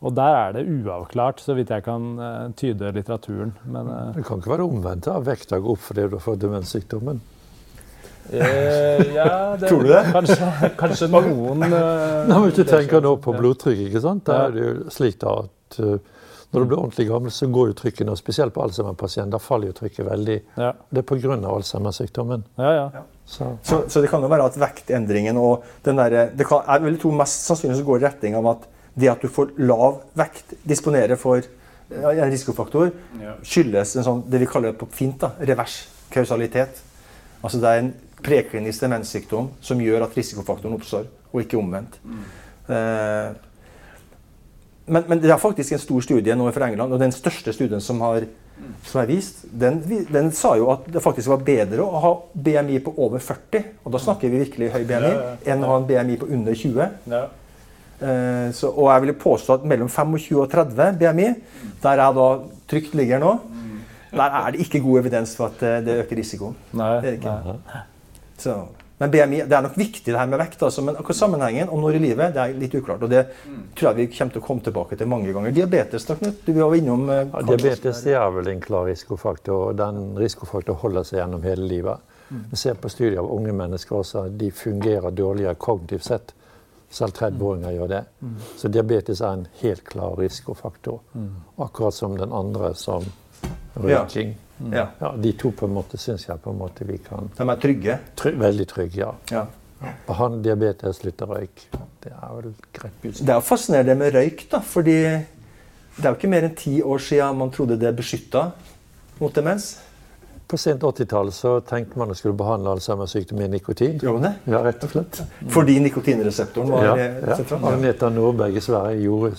Og 0.04 0.16
der 0.16 0.36
er 0.36 0.56
det 0.56 0.66
uavklart, 0.68 1.40
så 1.40 1.56
vidt 1.56 1.72
jeg 1.72 1.84
kan 1.86 2.08
eh, 2.20 2.48
tyde 2.60 2.92
litteraturen. 2.96 3.54
Men 3.64 3.88
eh, 3.92 4.10
Det 4.18 4.26
kan 4.28 4.42
ikke 4.42 4.52
være 4.52 4.66
omvendt. 4.68 5.08
at 5.08 5.24
Vekta 5.28 5.60
går 5.64 5.78
opp 5.78 5.84
fordi 5.86 6.08
du 6.12 6.18
fått 6.20 6.42
demenssykdommen. 6.44 7.22
eh, 8.32 9.14
ja, 9.16 9.56
det, 9.60 9.70
Tror 9.70 9.84
du 9.84 9.92
det? 9.94 10.04
Kanskje, 10.12 10.72
kanskje 10.80 11.08
noen 11.12 11.64
eh, 11.70 12.28
Nei, 12.28 12.40
men 12.40 12.52
du 12.56 12.64
tenker 12.68 13.04
nå 13.04 13.16
på 13.24 13.36
blodtrykk, 13.38 13.86
ikke 13.88 14.04
sant? 14.04 14.26
Da 14.28 14.48
er 14.48 14.56
det 14.56 14.66
jo 14.66 14.74
slik 14.92 15.20
da 15.24 15.38
at 15.46 15.80
uh, 15.80 15.96
når 16.54 16.60
du 16.62 16.70
blir 16.70 16.78
ordentlig 16.80 17.08
gammel, 17.10 17.32
så 17.34 17.48
går 17.50 17.72
jo 17.72 17.76
trykket 17.80 18.06
ned. 18.08 18.20
Spesielt 18.20 18.54
på 18.54 18.62
Alzheimer-pasient. 18.62 19.32
Da 19.34 19.40
faller 19.42 19.72
jo 19.72 19.78
trykket 19.80 20.06
veldig. 20.06 20.38
Ja, 20.58 20.72
Det 20.94 21.02
er 21.02 21.08
pga. 21.10 21.40
Alzheimer-sykdommen. 21.56 22.46
ja. 22.58 22.72
ja. 22.74 23.04
Så 23.26 23.58
Så, 23.64 23.84
så 23.88 24.02
det 24.02 24.10
kan 24.12 24.22
jo 24.22 24.28
være 24.28 24.46
at 24.50 24.58
vektendringen 24.60 25.38
og 25.40 25.64
den 25.86 25.98
der, 25.98 26.30
det 26.36 26.46
kan, 26.48 26.62
Jeg 26.68 26.84
vil 26.84 27.00
tro 27.00 27.12
mest 27.12 27.46
sannsynlig 27.48 27.78
så 27.78 27.86
går 27.88 28.02
i 28.02 28.06
retning 28.06 28.36
av 28.36 28.48
at 28.48 28.66
det 29.00 29.10
at 29.10 29.22
du 29.22 29.28
får 29.32 29.54
lav 29.58 30.02
vekt, 30.14 30.54
disponerer 30.68 31.16
for 31.16 31.42
en 31.90 32.32
risikofaktor, 32.32 32.92
skyldes 33.44 33.96
en 33.96 34.04
sånn, 34.06 34.24
det 34.30 34.42
vi 34.44 34.50
kaller 34.50 34.76
på 34.78 34.88
fint 34.92 35.18
da, 35.22 35.32
revers 35.40 35.88
kausalitet. 36.14 36.82
Altså 37.44 37.60
det 37.62 37.70
er 37.72 37.82
en 37.82 37.94
preklinisk 38.24 38.86
demenssykdom 38.86 39.50
som 39.62 39.82
gjør 39.82 40.06
at 40.06 40.16
risikofaktoren 40.18 40.76
oppstår, 40.78 41.08
og 41.34 41.42
ikke 41.42 41.58
omvendt. 41.60 41.98
Eh, 42.70 43.34
men, 44.88 45.04
men 45.08 45.20
det 45.24 45.30
er 45.32 45.38
faktisk 45.42 45.72
en 45.76 45.80
stor 45.80 46.02
studie 46.04 46.36
nå 46.36 46.50
fra 46.56 46.68
England, 46.72 46.94
og 46.94 47.00
den 47.00 47.12
største 47.16 47.54
studien 47.56 47.82
som, 47.82 48.02
har, 48.04 48.26
som 48.86 49.02
er 49.02 49.08
vist, 49.08 49.44
den, 49.52 49.78
den 50.12 50.32
sa 50.36 50.56
jo 50.60 50.70
at 50.74 50.88
det 50.92 51.02
faktisk 51.04 51.30
var 51.32 51.44
bedre 51.48 51.86
å 51.86 52.02
ha 52.04 52.12
BMI 52.36 52.80
på 52.84 52.94
over 52.98 53.20
40, 53.24 53.64
og 53.86 53.96
da 53.96 54.02
snakker 54.04 54.30
vi 54.34 54.42
virkelig 54.44 54.72
høy 54.76 54.84
BMI, 54.84 55.14
Ja, 55.14 55.14
ja, 55.14 55.32
ja. 55.32 55.54
enn 55.54 55.64
å 55.64 55.72
ha 55.72 55.78
en 55.82 55.88
BMI 55.88 56.18
på 56.24 56.28
under 56.36 56.54
20. 56.60 56.92
ja. 57.16 57.24
Eh, 58.04 58.50
så, 58.52 58.68
og 58.74 58.90
jeg 58.92 59.02
vil 59.06 59.14
påstå 59.22 59.54
at 59.54 59.66
mellom 59.70 59.88
25 59.88 60.40
og 60.42 60.50
30 60.52 60.98
BMI, 61.00 61.28
der 61.84 62.00
jeg 62.02 62.16
da 62.18 62.26
trygt 62.68 62.96
ligger 63.00 63.22
nå, 63.24 63.30
der 64.12 64.34
er 64.42 64.52
det 64.52 64.60
ikke 64.66 64.82
god 64.84 65.00
evidens 65.06 65.36
for 65.38 65.48
at 65.54 65.62
eh, 65.64 65.78
det 65.86 65.96
øker 66.04 66.20
risikoen. 66.20 66.58
Nei, 66.76 66.90
Det 67.02 67.10
er 67.14 67.16
ikke. 67.22 67.36
nei. 67.48 67.84
Så, 68.44 68.58
men 69.04 69.12
BMI, 69.12 69.42
det 69.52 69.56
er 69.58 69.64
nok 69.66 69.76
viktig 69.76 70.14
det 70.14 70.16
her 70.16 70.30
med 70.32 70.40
vekt, 70.40 70.62
altså, 70.64 70.82
men 70.88 70.96
akkurat 70.96 71.18
sammenhengen 71.18 71.68
og 71.68 71.82
når 71.84 71.98
i 71.98 72.00
livet 72.06 72.36
det 72.36 72.40
er 72.40 72.54
litt 72.56 72.76
uklart. 72.80 73.02
og 73.04 73.10
Det 73.12 73.24
tror 73.76 73.90
jeg 73.90 73.98
vi 73.98 74.06
kommer 74.14 74.32
til 74.32 74.40
å 74.40 74.46
komme 74.46 74.64
tilbake 74.64 74.98
til 75.02 75.10
mange 75.12 75.34
ganger. 75.36 75.52
Diabetes, 75.58 76.06
da, 76.08 76.16
Knut. 76.22 76.38
Du 76.46 76.54
var 76.56 76.76
innom 76.78 77.04
eh, 77.12 77.26
ja, 77.26 77.42
Diabetes 77.50 78.00
er 78.08 78.30
vel 78.38 78.48
en 78.54 78.62
klar 78.64 78.88
risikofaktor, 78.88 79.66
og 79.74 79.82
den 79.82 80.00
risikofaktoren 80.22 80.80
holder 80.86 81.10
seg 81.10 81.20
gjennom 81.20 81.44
hele 81.44 81.68
livet. 81.68 82.14
Vi 82.54 82.62
ser 82.62 82.80
på 82.80 82.90
studier 82.90 83.20
av 83.20 83.28
unge 83.36 83.52
mennesker 83.60 84.00
også, 84.00 84.24
de 84.40 84.48
fungerer 84.56 85.12
dårligere 85.12 85.60
kognitivt 85.60 86.08
sett. 86.08 86.34
Selv 86.94 87.18
30-åringer 87.20 87.76
gjør 87.76 87.92
det. 87.92 88.02
Så 88.56 88.72
diabetes 88.72 89.20
er 89.20 89.36
en 89.36 89.46
helt 89.60 89.84
klar 89.84 90.16
risikofaktor. 90.16 91.02
Akkurat 91.60 92.00
som 92.00 92.16
den 92.18 92.32
andre, 92.32 92.72
som 92.80 93.04
røyking. 93.76 94.32
Ja, 94.38 94.53
Ja, 94.72 94.88
de 95.18 95.32
to 95.34 95.52
på 95.52 95.66
en 95.68 95.74
måte 95.74 95.98
syns 95.98 96.28
jeg 96.28 96.40
på 96.44 96.52
en 96.54 96.58
måte 96.60 96.86
vi 96.88 96.98
kan 97.04 97.30
De 97.38 97.44
er 97.50 97.56
trygge. 97.60 98.00
try 98.16 98.32
Veldig 98.38 98.68
trygge, 98.70 98.98
ja. 99.02 99.12
Ja. 99.32 99.46
Behandle 100.08 100.44
diabetes, 100.46 101.02
slutte 101.02 101.26
røyk. 101.28 101.66
Det 102.04 102.12
er 102.14 102.36
vel 102.38 102.54
greit 102.74 102.94
budskap. 103.02 103.26
Det 103.28 103.34
er 103.36 103.42
fascinerende 103.42 103.96
med 104.00 104.14
røyk, 104.16 104.46
da, 104.52 104.60
fordi 104.60 104.96
det 105.98 106.06
er 106.06 106.10
jo 106.14 106.16
ikke 106.16 106.30
mer 106.32 106.44
enn 106.48 106.56
ti 106.56 106.78
år 106.82 107.02
siden 107.04 107.38
man 107.38 107.52
trodde 107.52 107.76
det 107.82 107.92
beskytta 107.98 108.52
mot 109.20 109.34
demens. 109.36 109.74
På 110.48 110.58
sent 110.60 110.82
80-tall 110.86 111.32
tenkte 111.66 111.98
man 111.98 112.12
å 112.14 112.16
skulle 112.16 112.36
behandle 112.38 112.70
Alzheimer-sykdom 112.76 113.40
med 113.40 113.50
nikotin. 113.56 113.98
Gjør 114.04 114.20
det? 114.22 114.34
Ja, 114.52 114.60
rett 114.64 114.84
og 114.86 114.92
slett. 114.92 115.22
Fordi 115.50 115.80
nikotinreseptoren 115.82 116.70
var 116.70 116.84
Ja, 116.86 116.96
ja. 116.98 117.36
sentral? 117.40 117.62
Ja. 117.64 117.72
Agneta 117.74 118.10
Nordberg 118.14 118.56
i 118.58 118.62
Sverige 118.62 119.02
gjorde 119.08 119.34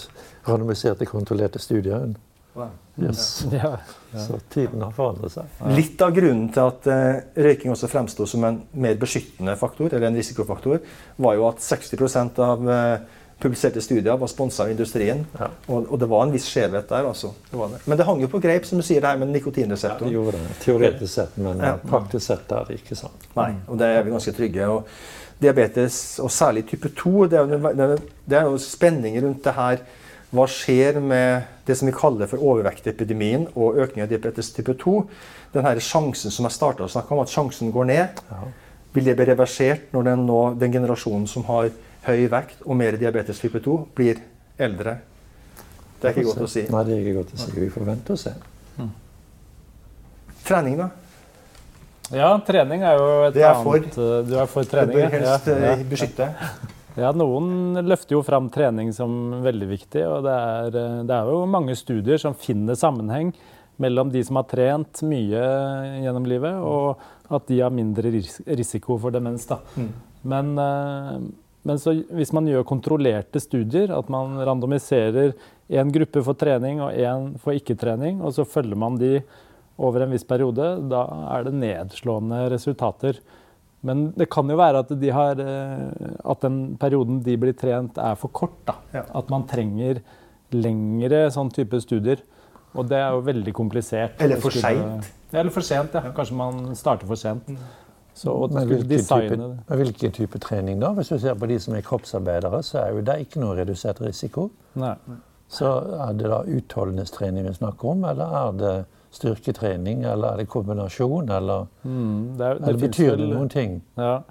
randomiserte, 0.49 1.06
kontrollerte 1.06 1.59
studier. 1.62 2.09
Yes. 2.96 3.46
Ja. 3.52 3.76
Så 4.26 4.38
tiden 4.52 4.82
har 4.82 4.92
forandret 4.94 5.32
seg. 5.34 5.50
Litt 5.75 6.02
av 6.04 6.12
grunnen 6.14 6.46
til 6.54 6.62
at 6.62 6.87
eh, 6.87 7.16
røyking 7.42 7.73
også 7.75 7.90
fremsto 7.90 8.26
som 8.30 8.46
en 8.46 8.61
mer 8.78 8.94
beskyttende 9.00 9.56
faktor, 9.58 9.90
eller 9.90 10.06
en 10.06 10.18
risikofaktor, 10.18 10.78
var 11.16 11.34
jo 11.34 11.49
at 11.49 11.64
60% 11.64 12.38
av 12.44 12.70
eh, 12.70 12.92
publiserte 13.42 13.82
studier 13.82 14.14
var 14.20 14.30
sponsa 14.30 14.62
av 14.62 14.70
industrien. 14.70 15.25
Ja. 15.38 15.49
Og, 15.66 15.88
og, 15.88 15.99
det 15.99 16.08
var 16.12 16.23
en 16.25 16.37
viss 16.37 16.46
skjevhet 16.46 16.87
der. 16.88 17.08
altså. 17.11 17.32
Det 17.50 17.58
det. 17.75 17.82
Men 17.90 17.99
det 17.99 18.06
hang 18.06 18.23
jo 18.23 18.30
på 18.30 18.40
greip, 18.44 18.70
som 18.70 18.78
du 18.78 18.87
sier, 18.87 19.02
det 19.02 19.11
her 19.11 19.18
med 19.18 19.34
nikotinreseptoren. 19.34 20.06
Ja, 20.06 20.14
det 20.14 20.20
gjorde 20.20 20.44
det. 20.44 20.61
Teoretisk 20.62 21.14
sett, 21.14 21.37
men 21.42 21.66
ja. 21.66 21.75
praktisk 21.82 22.26
sett 22.28 22.54
er 22.54 22.70
det 22.70 22.78
ikke 22.78 22.99
sant. 23.02 23.28
Nei, 23.34 23.50
og 23.66 23.82
det 23.82 23.90
er 23.90 24.06
vi 24.06 24.14
ganske 24.14 24.37
trygge. 24.38 24.70
og 24.70 24.88
Diabetes, 25.42 25.99
og 26.23 26.30
særlig 26.30 26.62
type 26.70 26.94
2, 26.94 27.26
det 27.26 27.42
er, 27.42 27.99
det 28.30 28.38
er 28.38 28.56
spenninger 28.62 29.26
rundt 29.26 29.42
det 29.44 29.58
her. 29.58 29.82
Hva 30.35 30.49
skjer 30.50 30.99
med 30.99 31.47
det 31.69 31.76
som 31.79 31.87
vi 31.87 31.95
kaller 31.95 32.29
for 32.31 32.43
overvektepidemien 32.43 33.47
og 33.55 33.79
økning 33.85 34.03
av 34.03 34.11
diabetes 34.11 34.50
type 34.57 34.75
2? 34.81 34.95
Den 35.55 35.67
her 35.67 35.79
sjansen 35.79 36.35
som 36.35 36.49
jeg 36.49 36.57
starta 36.57 36.87
å 36.87 36.91
snakke 36.91 37.14
om, 37.14 37.23
at 37.23 37.31
sjansen 37.31 37.71
går 37.75 37.87
ned. 37.93 38.23
Ja. 38.31 38.41
Vil 38.95 39.07
det 39.07 39.14
bli 39.19 39.29
reversert 39.31 39.95
når 39.95 40.09
den, 40.11 40.26
nå, 40.26 40.41
den 40.59 40.75
generasjonen 40.75 41.29
som 41.31 41.47
har 41.50 41.71
høy 42.09 42.26
vekt 42.33 42.67
og 42.67 42.79
mer 42.79 42.99
diabetes 42.99 43.43
type 43.43 43.62
2, 43.62 43.79
blir 43.95 44.21
eldre? 44.59 44.99
Det 46.00 46.11
er 46.11 46.19
ikke 46.19 46.29
godt 46.33 46.45
å 46.45 46.50
si. 46.50 46.67
Nei, 46.69 46.85
det 46.88 46.99
er 46.99 47.07
ikke 47.07 47.17
godt 47.21 47.33
å 47.37 47.41
si. 47.45 47.55
Vi 47.57 47.71
får 47.73 47.88
vente 47.88 48.14
og 48.14 48.21
se. 48.21 48.35
Mm. 48.76 48.93
Trening, 50.45 50.83
da? 50.83 50.91
Ja, 52.12 52.35
trening 52.45 52.83
er 52.85 52.99
jo 52.99 53.11
et 53.31 53.38
er 53.41 53.49
annet 53.55 53.95
for, 53.95 54.23
Du 54.26 54.35
er 54.37 54.49
for 54.50 54.69
trening? 54.69 54.99
Det 54.99 55.07
bør 55.07 55.14
helst 55.14 55.49
ja. 55.49 55.61
Eh, 55.73 55.85
beskytte. 55.88 56.33
Ja, 56.94 57.10
Noen 57.16 57.74
løfter 57.82 58.14
jo 58.14 58.22
fram 58.22 58.48
trening 58.54 58.92
som 58.94 59.42
veldig 59.42 59.66
viktig. 59.66 60.04
og 60.06 60.24
det 60.26 60.34
er, 60.34 60.76
eh, 60.78 61.02
det 61.02 61.14
er, 61.14 61.30
jo 61.30 61.46
mange 61.46 61.74
studier 61.74 62.18
som 62.18 62.34
finner 62.34 62.78
sammenheng 62.78 63.32
mellom 63.76 64.10
de 64.10 64.22
som 64.22 64.36
har 64.36 64.46
trent 64.46 65.02
mye 65.02 65.42
gjennom 66.04 66.26
livet, 66.30 66.54
og 66.62 66.96
at 67.34 67.46
de 67.48 67.60
har 67.60 67.74
mindre 67.74 68.12
risiko 68.46 68.98
for 68.98 69.10
demens. 69.10 69.48
Mm. 69.74 69.88
Men, 70.22 70.54
men 71.66 71.80
så, 71.82 71.96
hvis 72.14 72.30
man 72.32 72.46
gjør 72.46 72.62
kontrollerte 72.62 73.42
studier, 73.42 73.90
at 73.90 74.08
man 74.08 74.38
randomiserer 74.46 75.34
én 75.74 75.90
gruppe 75.90 76.22
for 76.22 76.38
trening 76.38 76.80
og 76.84 76.94
én 76.94 77.32
for 77.42 77.58
ikke-trening, 77.58 78.22
og 78.22 78.36
så 78.36 78.46
følger 78.46 78.78
man 78.78 78.98
de 79.00 79.18
over 79.82 80.04
en 80.04 80.12
viss 80.14 80.26
periode, 80.26 80.68
da 80.90 81.02
er 81.34 81.48
det 81.48 81.56
nedslående 81.58 82.44
resultater. 82.52 83.18
Men 83.85 84.07
det 84.17 84.31
kan 84.33 84.49
jo 84.49 84.57
være 84.57 84.85
at, 84.85 84.93
de 85.00 85.11
har, 85.12 85.41
eh, 85.41 86.12
at 86.25 86.45
den 86.45 86.61
perioden 86.81 87.21
de 87.25 87.37
blir 87.41 87.57
trent, 87.59 87.99
er 88.00 88.17
for 88.21 88.33
kort. 88.33 88.73
Ja. 88.95 89.05
At 89.14 89.33
man 89.33 89.45
trenger 89.50 90.00
lengre 90.55 91.26
sånn 91.35 91.53
type 91.53 91.81
studier. 91.85 92.23
Og 92.75 92.88
det 92.91 92.99
er 92.99 93.14
jo 93.14 93.23
veldig 93.26 93.55
komplisert. 93.55 94.19
Eller 94.25 94.41
for 94.43 94.55
seint. 94.55 95.11
Eller 95.35 95.53
for 95.55 95.67
sent, 95.67 95.95
ja. 95.95 96.11
Kanskje 96.14 96.38
man 96.38 96.75
starter 96.79 97.07
for 97.11 97.19
sent. 97.19 97.49
Mm. 97.50 97.61
Så, 98.14 98.33
men 98.55 98.69
hvilken 98.71 99.07
type, 99.07 99.37
hvilken 99.75 100.12
type, 100.14 100.38
trening 100.38 100.79
da? 100.83 100.93
Hvis 100.95 101.11
du 101.11 101.17
ser 101.19 101.35
på 101.38 101.49
de 101.50 101.59
som 101.59 101.75
er 101.75 101.83
kroppsarbeidere, 101.83 102.61
så 102.62 102.85
er 102.85 102.93
jo 102.95 103.07
det 103.07 103.17
ikke 103.25 103.43
noe 103.43 103.57
redusert 103.59 103.99
risiko. 104.05 104.49
Nei. 104.79 104.95
Så 105.50 105.71
er 106.07 106.14
det 106.19 106.31
da 106.31 106.45
utholdenhetstrening 106.47 107.49
vi 107.49 107.57
snakker 107.59 107.91
om, 107.91 108.05
eller 108.07 108.37
er 108.38 108.61
det 108.61 108.75
styrketrening, 109.14 110.04
eller 110.04 110.35
er 110.35 110.42
det 110.42 110.50
kombinasjon, 110.52 111.30
eller, 111.30 111.68
mm, 111.83 112.16
det, 112.38 112.47
er, 112.47 112.59
det 112.59 112.68
eller 112.68 112.80
betyr 112.88 113.21
det 113.21 113.28
noen 113.30 113.52
ting? 113.52 113.78
Ja. 114.00 114.23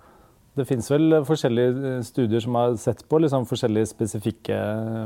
Det 0.53 0.65
fins 0.69 0.85
vel 0.91 1.17
forskjellige 1.25 1.71
eh, 1.89 2.01
studier 2.05 2.43
som 2.43 2.57
har 2.59 2.75
sett 2.81 3.01
på 3.09 3.17
liksom 3.23 3.47
forskjellige 3.49 3.89
spesifikke 3.89 4.57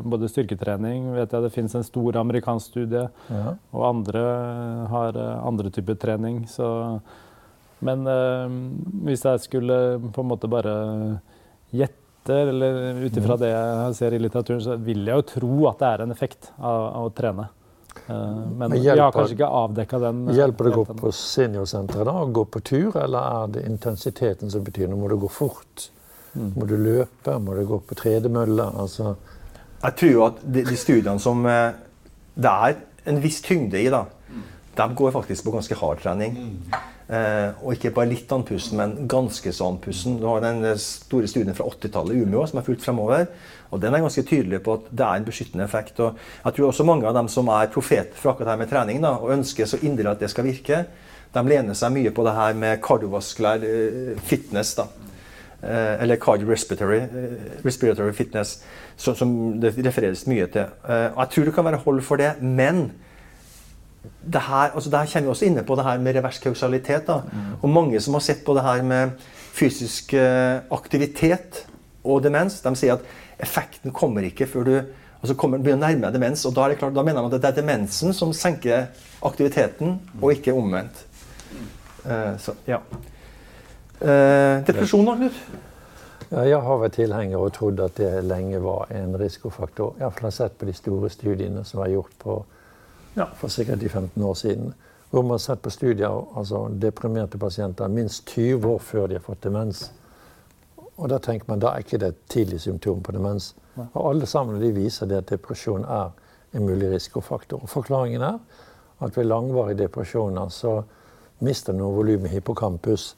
Både 0.03 0.27
styrketrening 0.27 1.05
vet 1.15 1.31
jeg 1.31 1.45
Det 1.45 1.53
fins 1.55 1.75
en 1.77 1.87
stor 1.87 2.19
amerikansk 2.19 2.73
studie, 2.73 3.05
ja. 3.31 3.53
og 3.71 3.85
andre 3.93 4.25
har 4.91 5.15
eh, 5.15 5.47
andre 5.47 5.71
typer 5.71 5.95
trening. 5.99 6.43
Så, 6.51 6.67
men 7.79 8.03
øh, 8.11 8.57
hvis 9.07 9.23
jeg 9.23 9.45
skulle 9.45 9.79
på 10.11 10.25
en 10.25 10.31
måte 10.33 10.51
bare 10.51 10.75
gjette, 11.71 12.03
eller 12.27 13.05
ut 13.05 13.15
ifra 13.15 13.37
mm. 13.37 13.39
det 13.39 13.51
jeg 13.53 13.97
ser 14.01 14.15
i 14.17 14.19
litteraturen, 14.19 14.63
så 14.65 14.75
vil 14.75 15.05
jeg 15.07 15.15
jo 15.15 15.27
tro 15.31 15.53
at 15.69 15.79
det 15.79 15.91
er 15.93 16.03
en 16.03 16.11
effekt 16.11 16.51
av, 16.57 16.81
av 16.89 17.07
å 17.07 17.13
trene. 17.15 17.47
Eh, 18.07 18.47
men 18.57 18.71
vi 18.71 18.87
har 18.87 19.11
kanskje 19.11 19.35
ikke 19.37 19.51
avdekka 19.61 19.99
den. 19.99 20.27
Eh, 20.29 20.39
hjelper 20.39 20.67
det 20.67 20.73
å 20.73 20.83
gå 20.83 20.97
på 21.01 21.13
seniorsenteret 21.15 22.07
da, 22.07 22.17
og 22.23 22.35
gå 22.35 22.45
på 22.55 22.63
tur, 22.65 22.97
eller 23.03 23.43
er 23.43 23.55
det 23.55 23.65
intensiteten 23.67 24.51
som 24.53 24.63
betyr 24.63 24.91
noe? 24.91 25.01
Må 25.01 25.11
du 25.11 25.17
gå 25.21 25.31
fort? 25.31 25.89
Mm. 26.33 26.51
Må 26.55 26.67
du 26.69 26.77
løpe? 26.79 27.39
Må 27.41 27.55
du 27.57 27.65
gå 27.67 27.81
på 27.87 27.97
tredemølle? 27.97 28.69
Altså 28.77 29.15
jeg 29.77 29.93
tror 29.99 30.11
jo 30.11 30.21
at 30.25 30.39
de, 30.41 30.63
de, 30.65 30.77
studiene 30.77 31.21
som 31.21 31.43
eh, 31.45 31.75
det 32.37 32.51
er 32.51 32.77
en 33.09 33.19
viss 33.23 33.41
tyngde 33.45 33.79
i, 33.79 33.89
da, 33.93 34.05
de 34.77 34.87
går 34.97 35.13
faktisk 35.13 35.45
på 35.45 35.53
ganske 35.53 35.77
hard 35.77 36.01
trening. 36.01 36.37
Eh, 37.07 37.53
og 37.63 37.71
ikke 37.71 37.93
bare 37.95 38.09
litt 38.09 38.31
andpusten, 38.35 38.75
men 38.81 39.07
ganske 39.07 39.51
så 39.55 39.69
andpusten. 39.71 40.17
Du 40.19 40.25
har 40.27 40.41
den 40.43 40.65
store 40.81 41.29
studien 41.31 41.55
fra 41.55 41.69
80-tallet 41.71 42.17
i 42.17 42.25
Umeå 42.25 42.43
som 42.49 42.59
er 42.59 42.65
fulgt 42.67 42.83
fremover. 42.83 43.29
Og 43.71 43.79
den 43.79 43.95
er 43.95 44.03
ganske 44.03 44.25
tydelig 44.27 44.59
på 44.65 44.75
at 44.75 44.89
det 44.91 45.05
er 45.05 45.21
en 45.21 45.27
beskyttende 45.27 45.63
effekt. 45.67 46.01
Og 46.03 46.19
jeg 46.43 46.57
tror 46.57 46.67
også 46.67 46.87
mange 46.87 47.07
av 47.07 47.15
dem 47.15 47.31
som 47.31 47.47
er 47.55 47.71
profeter 47.71 48.19
for 48.19 48.33
akkurat 48.33 48.53
her 48.53 48.59
med 48.59 48.71
trening, 48.71 48.99
da, 49.03 49.15
og 49.21 49.31
ønsker 49.37 49.69
så 49.69 49.79
inderlig 49.79 50.17
at 50.17 50.25
det 50.25 50.31
skal 50.33 50.47
virke, 50.47 50.83
de 51.35 51.43
lener 51.43 51.75
seg 51.75 51.91
mye 51.95 52.11
på 52.15 52.23
det 52.23 52.35
her 52.35 52.59
med 52.59 52.83
kardiovaskulær 52.83 53.63
eh, 53.63 54.13
fitness. 54.27 54.75
da. 54.75 54.89
Eh, 55.63 56.03
eller 56.03 56.19
cardiorespiratory 56.21 57.01
respiratory 57.65 58.11
fitness, 58.13 58.57
som 58.99 59.31
det 59.61 59.77
refereres 59.79 60.27
mye 60.27 60.47
til. 60.51 60.75
Jeg 60.87 61.31
tror 61.31 61.47
det 61.47 61.53
kan 61.55 61.65
være 61.65 61.83
hold 61.85 62.01
for 62.03 62.19
det, 62.19 62.35
men 62.41 62.89
det 64.21 64.41
her, 64.47 64.73
altså 64.73 64.89
det 64.89 64.99
her 64.99 65.11
kommer 65.13 65.27
vi 65.27 65.33
også 65.33 65.47
inne 65.47 65.63
på 65.63 65.75
det 65.75 65.85
her 65.87 65.99
med 66.03 66.15
revers 66.15 66.39
kausalitet. 66.43 67.07
Mm. 67.07 67.49
Og 67.61 67.69
mange 67.69 68.01
som 68.03 68.13
har 68.17 68.25
sett 68.25 68.45
på 68.45 68.55
det 68.57 68.63
her 68.63 68.83
med 68.83 69.17
fysisk 69.57 70.13
eh, 70.13 70.59
aktivitet 70.71 71.65
og 72.03 72.23
demens, 72.23 72.61
de 72.61 72.73
sier 72.77 72.97
at 72.97 73.43
effekten 73.43 73.93
kommer 73.93 74.25
ikke 74.27 74.47
før 74.49 74.65
du 74.67 74.73
altså 75.21 75.35
kommer, 75.37 75.61
begynner 75.61 75.81
å 75.81 75.89
nærme 75.89 76.07
deg 76.07 76.17
demens. 76.17 76.45
og 76.45 76.55
Da, 76.55 76.65
er 76.65 76.73
det 76.73 76.79
klart, 76.81 76.95
da 76.95 77.03
mener 77.05 77.21
man 77.21 77.33
at 77.33 77.41
det 77.41 77.51
er 77.51 77.61
demensen 77.61 78.13
som 78.13 78.33
senker 78.33 78.89
aktiviteten, 79.25 79.97
og 80.21 80.33
ikke 80.33 80.55
omvendt. 80.55 81.05
Uh, 82.05 82.35
så, 82.39 82.53
ja. 82.67 82.81
Uh, 83.97 84.63
depresjon, 84.67 85.07
da, 85.07 85.17
Knut? 85.17 85.39
Ja, 86.27 86.43
jeg 86.43 86.59
har 86.59 86.79
vært 86.81 86.97
tilhenger 86.99 87.39
og 87.39 87.53
trodd 87.55 87.79
at 87.79 87.97
det 87.97 88.11
lenge 88.27 88.59
var 88.59 88.91
en 88.91 89.15
risikofaktor. 89.19 89.95
Jeg 89.99 90.11
har 90.19 90.33
sett 90.35 90.57
på 90.59 90.67
de 90.67 90.75
store 90.75 91.09
studiene 91.09 91.63
som 91.65 91.81
er 91.85 91.93
gjort 91.95 92.17
på 92.19 92.41
ja, 93.17 93.25
for 93.35 93.51
sikkert 93.51 93.83
i 93.83 93.89
15 93.89 94.23
år 94.23 94.33
siden. 94.33 94.73
Hvor 95.09 95.21
man 95.21 95.31
har 95.31 95.37
sett 95.37 95.61
på 95.61 95.69
studier 95.69 96.37
altså 96.37 96.67
deprimerte 96.81 97.37
pasienter 97.37 97.87
minst 97.87 98.27
20 98.27 98.67
år 98.67 98.79
før 98.79 99.07
de 99.07 99.17
har 99.17 99.23
fått 99.23 99.43
demens. 99.43 99.91
Og 100.97 101.09
da 101.09 101.17
tenker 101.17 101.45
man 101.47 101.61
da 101.61 101.71
er 101.71 101.85
ikke 101.85 101.99
det 102.01 102.07
et 102.07 102.23
tidlig 102.29 102.61
symptom 102.61 103.03
på 103.03 103.11
demens. 103.15 103.53
Og 103.93 104.09
alle 104.09 104.25
sammen 104.25 104.61
de 104.61 104.71
viser 104.73 105.05
det 105.05 105.21
at 105.21 105.29
depresjon 105.29 105.85
er 105.85 106.09
en 106.53 106.65
mulig 106.65 106.91
risikofaktor. 106.91 107.61
Og 107.61 107.69
forklaringen 107.69 108.21
er 108.21 108.39
at 108.99 109.17
ved 109.17 109.29
langvarige 109.29 109.77
depresjoner 109.83 110.49
så 110.49 110.81
mister 111.39 111.73
du 111.73 111.83
noe 111.83 111.93
volum 111.93 112.25
i 112.25 112.33
hippocampus, 112.33 113.11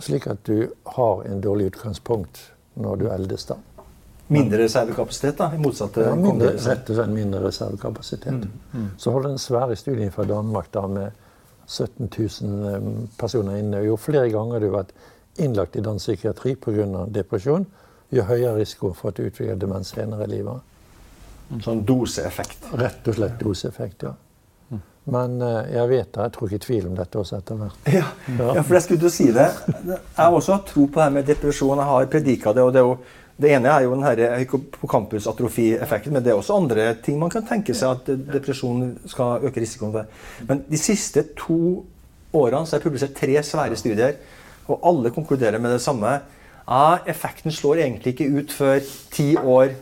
slik 0.00 0.26
at 0.26 0.46
du 0.48 0.70
har 0.96 1.22
en 1.28 1.44
dårlig 1.44 1.66
utgangspunkt 1.74 2.40
når 2.74 2.96
du 2.96 3.08
eldes. 3.12 3.44
da. 3.44 3.60
Mindre 4.34 4.58
reservekapasitet, 4.64 5.38
da? 5.38 5.50
i 5.54 5.60
motsatt 5.62 5.96
ja, 6.02 6.14
mindre, 6.18 6.52
Rett 6.58 6.90
og 6.90 6.98
slett 6.98 7.12
mindre 7.14 7.40
reservekapasitet. 7.44 8.44
Mm, 8.44 8.60
mm. 8.72 8.88
Så 8.98 9.14
holder 9.14 9.34
en 9.34 9.42
svære 9.42 9.76
studie 9.78 10.10
fra 10.14 10.26
Danmark 10.28 10.70
da 10.74 10.86
med 10.90 11.10
17 11.66 12.10
000 12.42 13.08
personer 13.18 13.62
inne. 13.62 13.82
Jo 13.86 13.96
flere 13.96 14.28
ganger 14.32 14.60
du 14.60 14.68
har 14.70 14.82
vært 14.82 14.94
innlagt 15.44 15.76
i 15.76 15.82
dansk 15.84 16.04
psykiatri 16.04 16.54
pga. 16.54 17.06
depresjon, 17.08 17.66
jo 18.10 18.22
høyere 18.22 18.58
risiko 18.58 18.92
for 18.92 19.10
at 19.10 19.16
du 19.16 19.26
utvikler 19.28 19.58
demens 19.58 19.94
senere 19.94 20.28
i 20.28 20.36
livet. 20.36 20.60
En 21.52 21.62
sånn 21.62 21.82
doseeffekt? 21.86 22.70
Rett 22.78 23.08
og 23.08 23.18
slett 23.18 23.40
doseeffekt, 23.40 24.02
ja. 24.02 24.14
Men 25.04 25.36
uh, 25.42 25.66
jeg 25.68 25.88
vet 25.90 26.08
det, 26.14 26.22
jeg 26.22 26.32
tror 26.32 26.48
ikke 26.48 26.60
i 26.60 26.64
tvil 26.64 26.86
om 26.88 26.94
dette 26.96 27.20
også 27.20 27.40
etter 27.40 27.58
hvert. 27.60 27.90
Ja, 27.92 28.06
ja. 28.38 28.62
for 28.62 28.76
jeg 28.78 28.86
skulle 28.86 29.02
til 29.02 29.10
å 29.10 29.12
si 29.12 29.26
det. 29.34 29.50
Jeg 29.84 29.98
har 30.16 30.38
også 30.38 30.62
tro 30.70 30.86
på 30.86 31.00
det 31.00 31.04
her 31.04 31.12
med 31.18 31.28
depresjon. 31.28 31.82
Jeg 31.82 31.90
har 31.90 32.08
predika 32.12 32.54
det. 32.56 32.64
og 32.64 32.72
det 32.72 32.80
er 32.80 32.88
jo 32.88 32.96
det 33.34 33.50
ene 33.50 33.66
er 33.66 33.82
jo 33.82 33.96
den 33.98 34.60
campus 34.86 35.26
atrofi-effekten, 35.26 36.12
men 36.14 36.22
det 36.22 36.30
er 36.30 36.38
også 36.38 36.54
andre 36.54 36.84
ting 37.02 37.16
man 37.18 37.32
kan 37.32 37.42
tenke 37.46 37.74
seg 37.74 37.96
at 37.96 38.10
depresjon 38.30 38.92
skal 39.10 39.42
øke 39.48 39.58
risikoen 39.58 39.90
for. 39.90 40.12
Men 40.46 40.62
de 40.68 40.78
siste 40.78 41.24
to 41.40 41.82
årene 42.30 42.62
så 42.62 42.76
har 42.76 42.80
jeg 42.80 42.86
publisert 42.86 43.16
tre 43.18 43.42
svære 43.42 43.78
studier, 43.78 44.14
og 44.70 44.86
alle 44.86 45.10
konkluderer 45.10 45.58
med 45.58 45.74
det 45.74 45.82
samme. 45.82 46.12
Ja, 46.64 47.00
effekten 47.10 47.52
slår 47.52 47.82
egentlig 47.82 48.14
ikke 48.14 48.30
ut 48.38 48.54
før 48.54 48.78
ti 49.12 49.34
år 49.36 49.74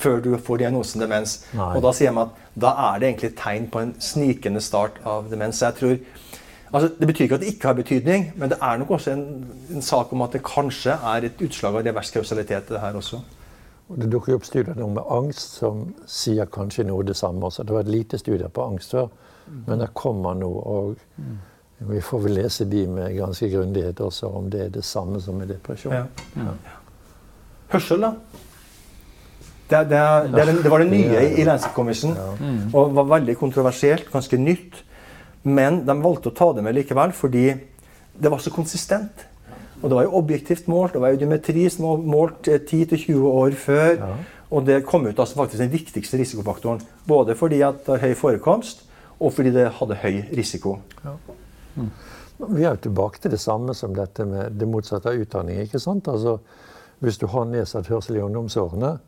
før 0.00 0.22
du 0.24 0.30
får 0.40 0.62
diagnosen 0.64 1.02
demens. 1.04 1.36
Nei. 1.56 1.70
Og 1.76 1.84
da 1.84 1.92
sier 1.96 2.14
man 2.16 2.30
at 2.30 2.48
da 2.64 2.72
er 2.90 2.98
det 3.00 3.10
egentlig 3.10 3.30
et 3.30 3.38
tegn 3.40 3.68
på 3.72 3.82
en 3.84 3.94
snikende 4.02 4.62
start 4.64 4.98
av 5.06 5.30
demens. 5.32 5.60
Så 5.60 5.70
jeg 5.70 5.80
tror 5.82 6.26
Altså, 6.70 6.86
det 7.00 7.06
betyr 7.08 7.24
ikke 7.24 7.34
at 7.34 7.42
det 7.42 7.48
ikke 7.50 7.66
har 7.66 7.74
betydning, 7.74 8.24
men 8.38 8.52
det 8.52 8.58
er 8.62 8.76
nok 8.78 8.90
også 8.94 9.10
en, 9.10 9.22
en 9.74 9.82
sak 9.82 10.12
om 10.14 10.22
at 10.22 10.36
det 10.36 10.42
kanskje 10.46 10.94
er 10.94 11.24
et 11.26 11.40
utslag 11.42 11.74
av 11.74 11.82
revers 11.82 12.12
kausalitet. 12.14 12.68
det 12.68 12.78
her 12.78 12.94
også. 12.94 13.18
Det 13.98 14.06
dukker 14.12 14.36
opp 14.36 14.44
studier 14.46 14.76
nå 14.78 14.86
med 14.94 15.02
angst 15.10 15.56
som 15.58 15.80
sier 16.06 16.46
kanskje 16.46 16.84
noe 16.86 17.02
det 17.02 17.16
samme. 17.18 17.42
også. 17.42 17.64
Det 17.66 17.74
var 17.74 17.80
et 17.80 17.90
lite 17.90 18.18
studie 18.22 18.46
på 18.48 18.62
angst 18.62 18.94
før, 18.94 19.08
men 19.66 19.82
det 19.82 19.88
kommer 19.98 20.34
nå. 20.38 20.50
og 20.50 20.96
Vi 21.90 22.00
får 22.00 22.22
vel 22.28 22.38
lese 22.38 22.64
de 22.70 22.86
med 22.86 23.16
ganske 23.16 23.50
grundighet 23.50 24.00
også, 24.00 24.30
om 24.30 24.50
det 24.50 24.60
er 24.60 24.70
det 24.70 24.84
samme 24.84 25.20
som 25.20 25.34
med 25.42 25.50
depresjon. 25.50 25.92
Ja. 25.92 26.04
Ja. 26.36 26.54
Hørsel, 27.74 28.06
da? 28.06 28.12
Det, 29.70 29.84
det, 29.90 30.04
det, 30.34 30.44
det, 30.64 30.70
var 30.70 30.82
det 30.82 30.90
nye 30.90 31.24
i 31.38 31.44
Lancet 31.46 31.74
Commission. 31.76 32.16
Og 32.74 32.94
var 32.96 33.10
veldig 33.16 33.36
kontroversielt, 33.38 34.10
ganske 34.12 34.38
nytt. 34.40 34.82
Men 35.42 35.84
de 35.86 35.96
valgte 36.02 36.32
å 36.32 36.36
ta 36.36 36.50
det 36.56 36.64
med 36.66 36.76
likevel 36.76 37.14
fordi 37.16 37.46
det 38.20 38.32
var 38.32 38.42
så 38.42 38.52
konsistent. 38.52 39.26
Og 39.80 39.88
det 39.88 39.96
var 39.96 40.04
jo 40.04 40.18
objektivt 40.18 40.68
målt. 40.68 40.92
Det 40.92 41.00
var 41.00 41.14
audiometri 41.14 41.64
som 41.72 41.86
var 41.88 42.04
målt 42.04 42.50
10-20 42.50 43.24
år 43.30 43.56
før. 43.56 43.90
Ja. 43.96 44.12
Og 44.50 44.66
det 44.66 44.82
kom 44.84 45.06
ut 45.06 45.18
altså 45.18 45.38
faktisk 45.38 45.62
den 45.62 45.72
viktigste 45.72 46.18
risikofaktoren. 46.20 46.82
Både 47.08 47.36
fordi 47.38 47.62
at 47.64 47.84
det 47.86 47.96
har 47.96 48.10
høy 48.10 48.16
forekomst, 48.18 48.82
og 49.20 49.32
fordi 49.36 49.52
det 49.54 49.68
hadde 49.78 50.00
høy 50.02 50.22
risiko. 50.36 50.78
Ja. 51.04 51.14
Mm. 51.76 51.90
Vi 52.40 52.64
er 52.64 52.74
jo 52.74 52.88
tilbake 52.88 53.20
til 53.20 53.32
det 53.34 53.40
samme 53.40 53.74
som 53.76 53.94
dette 53.94 54.24
med 54.24 54.56
det 54.58 54.68
motsatte 54.68 55.12
av 55.12 55.20
utdanning. 55.20 55.60
ikke 55.60 55.78
sant? 55.78 56.08
Altså, 56.08 56.38
hvis 57.00 57.18
du 57.20 57.26
har 57.26 57.44
nedsatt 57.48 57.88
hørsel 57.88 58.16
i 58.16 58.24
ungdomsårene, 58.24 58.98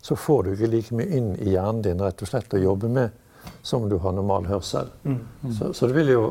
så 0.00 0.16
får 0.16 0.42
du 0.42 0.52
ikke 0.54 0.70
like 0.72 0.96
mye 0.96 1.16
inn 1.16 1.32
i 1.38 1.54
hjernen 1.54 1.82
din 1.84 2.02
rett 2.02 2.22
og 2.22 2.30
slett 2.30 2.54
å 2.56 2.62
jobbe 2.62 2.88
med 2.88 3.16
som 3.62 3.88
du 3.88 3.96
har 4.00 4.12
normal 4.12 4.48
hørsel. 4.48 4.88
Mm. 5.04 5.18
Mm. 5.42 5.54
Så, 5.54 5.72
så, 5.72 5.86
det 5.86 5.96
vil 5.96 6.12
jo 6.14 6.24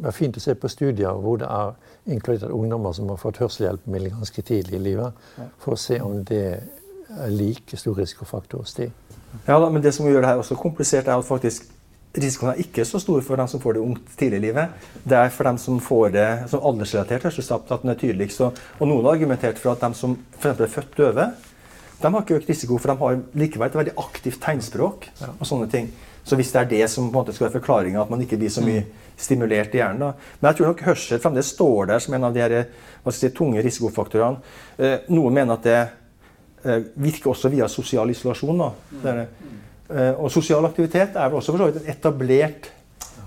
være 0.00 0.12
fint 0.12 0.36
å 0.36 0.42
se 0.42 0.54
på 0.58 0.68
studier 0.68 1.20
hvor 1.24 1.40
det 1.40 1.48
er 1.48 1.74
inkludert 2.14 2.52
ungdommer 2.52 2.92
som 2.96 3.08
har 3.12 3.20
fått 3.20 3.40
hørselhjelpemiddel 3.40 4.12
ganske 4.12 4.42
tidlig 4.44 4.80
i 4.80 4.82
livet, 4.90 5.22
for 5.62 5.76
å 5.76 5.80
se 5.80 6.00
om 6.04 6.18
det 6.28 6.44
er 6.54 7.30
like 7.32 7.78
stor 7.78 7.96
risikofaktor 8.00 8.64
hos 8.64 8.76
de. 8.76 8.90
Ja, 9.46 9.56
da, 9.58 9.68
men 9.70 9.82
det 9.82 9.94
som 9.96 10.08
gjør 10.08 10.24
det 10.24 10.32
her 10.32 10.42
også 10.42 10.58
komplisert, 10.58 11.08
er 11.08 11.16
at 11.16 11.28
faktisk 11.28 11.70
risikoen 12.14 12.52
er 12.52 12.60
ikke 12.62 12.84
så 12.86 13.00
stor 13.02 13.22
for 13.26 13.40
dem 13.40 13.48
som 13.50 13.62
får 13.62 13.76
det 13.76 13.82
ungt 13.82 14.12
tidlig 14.18 14.38
i 14.38 14.44
livet. 14.46 14.84
Det 15.02 15.16
er 15.18 15.32
for 15.34 15.48
dem 15.48 15.58
som 15.58 15.80
får 15.82 16.12
det 16.14 16.28
som 16.52 16.62
aldersrelatert 16.68 17.26
hørselstap 17.26 17.72
at 17.74 17.82
den 17.82 17.94
er 17.94 17.98
tydeligst. 17.98 18.44
Og, 18.46 18.60
og 18.78 18.90
noen 18.90 19.08
har 19.08 19.16
argumentert 19.16 19.58
for 19.58 19.74
at 19.74 19.82
dem 19.82 19.96
som 19.98 20.14
f.eks. 20.36 20.60
er 20.60 20.72
født 20.76 20.94
døve, 21.00 21.26
de 22.00 22.10
har 22.12 22.24
ikke 22.24 22.40
økt 22.40 22.50
risiko, 22.50 22.78
for 22.78 22.92
de 22.92 23.00
har 23.00 23.20
likevel 23.38 23.70
et 23.70 23.78
veldig 23.78 23.94
aktivt 24.02 24.40
tegnspråk. 24.42 25.08
og 25.38 25.46
sånne 25.46 25.70
ting. 25.70 25.92
Så 26.24 26.36
hvis 26.36 26.52
det 26.52 26.60
er 26.60 26.68
det 26.70 26.84
som 26.90 27.10
på 27.10 27.12
en 27.12 27.20
måte 27.20 27.34
skal 27.36 27.46
være 27.48 27.58
forklaringa, 27.58 28.02
at 28.02 28.10
man 28.10 28.22
ikke 28.24 28.38
blir 28.40 28.52
så 28.52 28.64
mye 28.64 28.80
mm. 28.80 28.92
stimulert 29.20 29.74
i 29.76 29.80
hjernen 29.82 30.06
da. 30.06 30.12
Men 30.40 30.48
jeg 30.48 30.58
tror 30.58 30.70
nok 30.70 30.84
hørsel 30.86 31.20
fremdeles 31.20 31.50
står 31.52 31.90
der 31.90 32.00
som 32.00 32.16
en 32.16 32.24
av 32.24 32.36
de 32.36 32.40
her, 32.40 32.54
si, 33.12 33.28
tunge 33.36 33.64
risikofaktorene. 33.64 34.54
Eh, 34.78 34.94
noen 35.12 35.36
mener 35.36 35.58
at 35.58 35.68
det 35.68 35.80
eh, 36.64 36.86
virker 37.04 37.34
også 37.34 37.52
via 37.52 37.68
sosial 37.68 38.12
isolasjon. 38.14 38.64
Mm. 39.04 39.20
Eh, 39.90 40.12
og 40.16 40.32
sosial 40.32 40.64
aktivitet 40.64 41.18
er 41.20 41.28
vel 41.28 41.42
også 41.42 41.52
for 41.52 41.60
så 41.60 41.68
vidt 41.68 41.82
en 41.82 41.92
etablert 41.92 42.70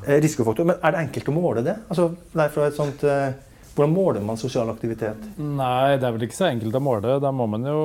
eh, 0.07 0.17
risikofaktor. 0.17 0.71
Men 0.71 0.81
er 0.81 0.95
det 0.95 1.03
enkelt 1.05 1.29
å 1.29 1.37
måle 1.37 1.65
det? 1.69 1.77
Altså, 1.89 2.09
fra 2.33 2.65
et 2.65 2.81
sånt... 2.81 3.05
Hvordan 3.77 3.93
måler 3.93 4.23
man 4.25 4.39
sosial 4.41 4.69
aktivitet? 4.73 5.27
Nei, 5.37 5.97
Det 5.97 6.07
er 6.07 6.15
vel 6.15 6.25
ikke 6.25 6.39
så 6.39 6.47
enkelt 6.49 6.75
å 6.75 6.81
måle. 6.81 7.19
Da 7.21 7.29
må 7.31 7.45
man 7.45 7.67
jo 7.69 7.81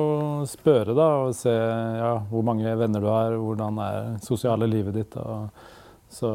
spørre 0.49 0.95
da, 0.97 1.09
og 1.27 1.35
se 1.37 1.53
ja, 1.53 2.15
hvor 2.31 2.41
mange 2.47 2.73
venner 2.79 3.03
du 3.03 3.11
har, 3.11 3.37
hvordan 3.37 3.77
er 3.83 4.09
sosiale 4.25 4.65
livet 4.65 4.97
ditt. 4.97 5.17
Og, 5.21 5.69
så, 6.09 6.31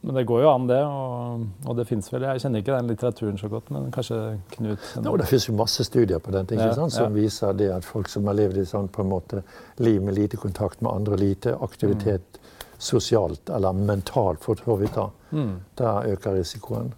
men 0.00 0.16
det 0.16 0.24
går 0.24 0.42
jo 0.46 0.48
an, 0.48 0.64
det. 0.70 0.80
Og, 0.80 1.44
og 1.68 1.76
det 1.76 1.86
fins 1.88 2.08
vel 2.12 2.24
Jeg 2.24 2.40
kjenner 2.46 2.64
ikke 2.64 2.80
den 2.80 2.90
litteraturen 2.94 3.38
så 3.40 3.52
godt, 3.52 3.70
men 3.76 3.92
kanskje 3.92 4.18
Knut 4.56 4.90
no, 5.04 5.14
Det 5.20 5.28
fins 5.28 5.48
jo 5.48 5.56
masse 5.60 5.84
studier 5.88 6.20
på 6.20 6.32
den, 6.32 6.48
ja, 6.56 6.72
sant, 6.76 6.96
som 6.96 7.10
ja. 7.10 7.14
viser 7.20 7.56
det 7.56 7.70
at 7.76 7.84
folk 7.84 8.08
som 8.12 8.28
har 8.32 8.40
levd 8.40 8.64
i 8.64 8.66
sånn 8.68 8.88
på 8.92 9.04
en 9.04 9.12
måte 9.12 9.44
liv 9.84 10.00
med 10.04 10.16
lite 10.16 10.40
kontakt 10.40 10.80
med 10.80 10.92
andre, 10.92 11.20
lite 11.20 11.56
aktivitet 11.68 12.40
mm. 12.40 12.52
sosialt 12.76 13.52
eller 13.52 13.76
mentalt 13.76 14.44
for 14.44 14.60
så 14.64 14.76
vidt, 14.80 14.96
da, 14.96 15.10
mm. 15.36 15.56
der 15.80 16.14
øker 16.16 16.40
risikoen. 16.40 16.92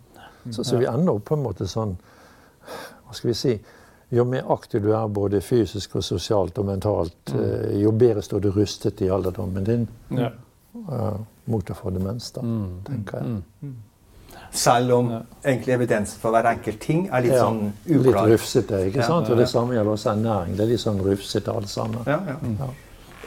Så, 0.53 0.65
så, 0.65 0.77
vi 0.81 0.87
ender 0.87 1.19
opp 1.19 1.25
på 1.29 1.37
en 1.37 1.45
måte 1.45 1.67
sånn 1.69 1.97
Hva 3.09 3.17
skal 3.17 3.31
vi 3.31 3.35
si? 3.37 3.55
Jo 4.13 4.25
mer 4.25 4.47
aktiv 4.53 4.83
du 4.85 4.93
er 4.97 5.09
både 5.13 5.41
fysisk 5.45 5.99
og 6.01 6.05
sosialt 6.05 6.59
og 6.59 6.69
mentalt, 6.69 7.19
mm. 7.33 7.41
Eh, 7.41 7.75
jo 7.83 7.93
bedre 7.93 8.23
står 8.25 8.41
du 8.41 8.49
rustet 8.53 9.03
i 9.05 9.11
alderdommen 9.13 9.65
din 9.65 9.85
ja. 10.17 10.31
uh, 10.89 11.19
mot 11.53 11.71
å 11.71 11.77
få 11.77 11.93
demens, 11.93 12.31
da, 12.33 12.45
mm. 12.45 12.71
tenker 12.87 13.21
jeg. 13.21 13.43
Mm. 13.61 13.77
Selv 14.51 14.95
om 14.97 15.11
ja. 15.13 15.21
egentlig 15.45 15.75
evidensen 15.77 16.21
for 16.23 16.33
hver 16.33 16.49
enkelt 16.55 16.81
ting 16.81 17.07
er 17.13 17.25
litt 17.25 17.37
ja, 17.37 17.45
sånn 17.45 17.61
uklar. 17.85 18.25
Litt 18.25 18.39
rufsete, 18.39 18.83
ikke 18.89 19.05
sant? 19.05 19.29
Og 19.29 19.41
det 19.41 19.49
samme 19.53 19.77
gjelder 19.77 19.93
også 19.93 20.13
ernæring. 20.15 20.57
Det 20.57 20.65
er 20.65 20.71
litt 20.73 20.85
sånn 20.85 21.03
rufsete 21.05 21.53
alt 21.53 21.73
sammen. 21.73 22.01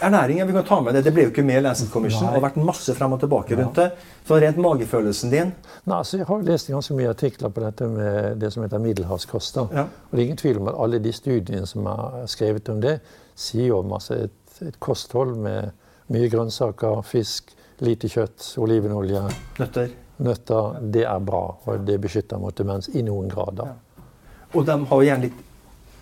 Ja, 0.02 0.28
ja. 0.28 0.46
Vi 0.46 0.54
kan 0.54 0.64
ta 0.64 0.82
med 0.82 0.96
det, 0.96 1.02
det 1.02 1.12
ble 1.14 1.28
jo 1.28 1.32
ikke 1.32 1.44
med 1.46 1.60
i 1.60 1.62
Lancet 1.62 1.92
Commission. 1.94 2.26
Det 2.26 2.40
har 2.40 2.44
vært 2.44 2.58
masse 2.58 2.94
frem 2.98 3.14
og 3.14 3.20
tilbake 3.22 3.58
rundt 3.60 3.78
det. 3.78 3.92
Så 4.26 4.40
rent 4.42 4.58
magefølelsen 4.62 5.34
din 5.34 5.52
Nei, 5.84 5.98
altså 5.98 6.18
Jeg 6.18 6.28
har 6.28 6.46
lest 6.46 6.72
ganske 6.72 6.96
mye 6.98 7.12
artikler 7.12 7.54
på 7.54 7.64
dette 7.64 7.88
med 7.90 8.42
det 8.42 8.52
som 8.54 8.66
heter 8.66 8.82
middelhavskost. 8.82 9.62
Ja. 9.76 9.86
Og 9.86 10.16
det 10.16 10.20
er 10.20 10.26
ingen 10.26 10.42
tvil 10.42 10.62
om 10.62 10.72
at 10.72 10.80
alle 10.86 11.02
de 11.04 11.14
studiene 11.14 11.70
som 11.70 11.88
er 11.90 12.26
skrevet 12.32 12.70
om 12.74 12.82
det, 12.82 12.98
sier 13.38 13.76
om 13.78 13.94
altså 13.94 14.18
et, 14.26 14.58
et, 14.62 14.80
kosthold 14.80 15.36
med 15.42 15.72
mye 16.14 16.30
grønnsaker, 16.34 17.02
fisk, 17.08 17.54
lite 17.82 18.10
kjøtt, 18.12 18.44
olivenolje, 18.62 19.22
nøtter. 19.60 19.94
nøtter. 20.22 20.82
Det 20.94 21.06
er 21.06 21.24
bra, 21.26 21.46
og 21.66 21.86
det 21.88 22.02
beskytter 22.02 22.42
mot 22.42 22.58
demens 22.58 22.90
i 22.94 23.06
noen 23.06 23.30
grad. 23.32 23.64
Ja. 23.66 24.04
Og 24.52 24.66
de 24.68 24.76
har 24.86 25.00
jo 25.00 25.08
gjerne 25.08 25.30
litt 25.30 25.48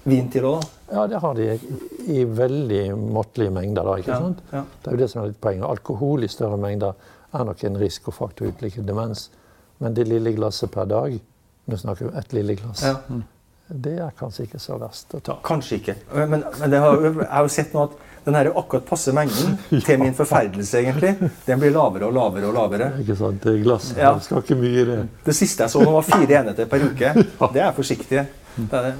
vin 0.03 0.29
til 0.31 0.47
òg? 0.49 0.67
Ja, 0.89 1.05
det 1.07 1.21
har 1.21 1.35
de 1.37 1.47
i 2.09 2.23
veldig 2.25 2.83
måttelige 2.97 3.53
mengder. 3.53 3.85
Da, 3.85 3.97
ikke 4.01 4.19
sant? 4.21 4.43
Ja, 4.51 4.61
ja. 4.61 4.63
Det 4.83 4.91
er 4.91 4.97
jo 4.97 5.01
det 5.03 5.09
som 5.11 5.23
er 5.23 5.31
litt 5.31 5.41
poenget. 5.43 5.67
Alkohol 5.69 6.25
i 6.25 6.31
større 6.31 6.57
mengder 6.61 7.09
er 7.33 7.43
nok 7.45 7.63
en 7.63 7.77
risikofaktor 7.77 8.53
for 8.59 8.87
demens. 8.87 9.29
Men 9.79 9.93
det 9.93 10.07
lille 10.09 10.33
glasset 10.35 10.71
per 10.71 10.89
dag 10.89 11.19
Nå 11.69 11.77
snakker 11.77 12.05
vi 12.05 12.09
om 12.09 12.17
ett 12.17 12.31
lille 12.33 12.55
glass. 12.57 12.81
Ja. 12.81 12.95
Det 13.69 13.91
er 14.01 14.13
kanskje 14.17 14.47
ikke 14.47 14.57
så 14.57 14.79
verst 14.81 15.11
å 15.13 15.19
ta. 15.21 15.35
Kanskje 15.45 15.77
ikke. 15.77 15.93
Men, 16.15 16.41
men 16.57 16.73
har, 16.73 17.03
jeg 17.05 17.27
har 17.29 17.45
jo 17.45 17.51
sett 17.53 17.75
nå 17.75 17.83
at 17.85 17.99
den 18.25 18.37
her 18.39 18.49
akkurat 18.57 18.87
passe 18.89 19.13
mengden 19.13 19.59
til 19.85 19.99
min 20.01 20.15
forferdelse, 20.17 20.81
egentlig, 20.81 21.29
den 21.45 21.61
blir 21.61 21.75
lavere 21.75 22.09
og 22.09 22.15
lavere 22.17 22.49
og 22.49 22.57
lavere. 22.57 22.89
Ikke 23.03 23.19
sant, 23.19 23.45
det 23.45 23.61
glasset 23.61 24.01
ja. 24.01 24.15
skal 24.25 24.41
ikke 24.41 24.57
mye 24.57 24.81
i 24.81 24.87
det. 24.89 24.97
Det 25.27 25.35
siste 25.37 25.67
jeg 25.67 25.75
så 25.75 25.83
nå, 25.85 25.93
var 25.93 26.07
fire 26.07 26.39
enheter 26.41 26.69
per 26.71 26.87
uke. 26.89 27.13
Det 27.53 27.61
er 27.67 27.77
forsiktig. 27.77 28.25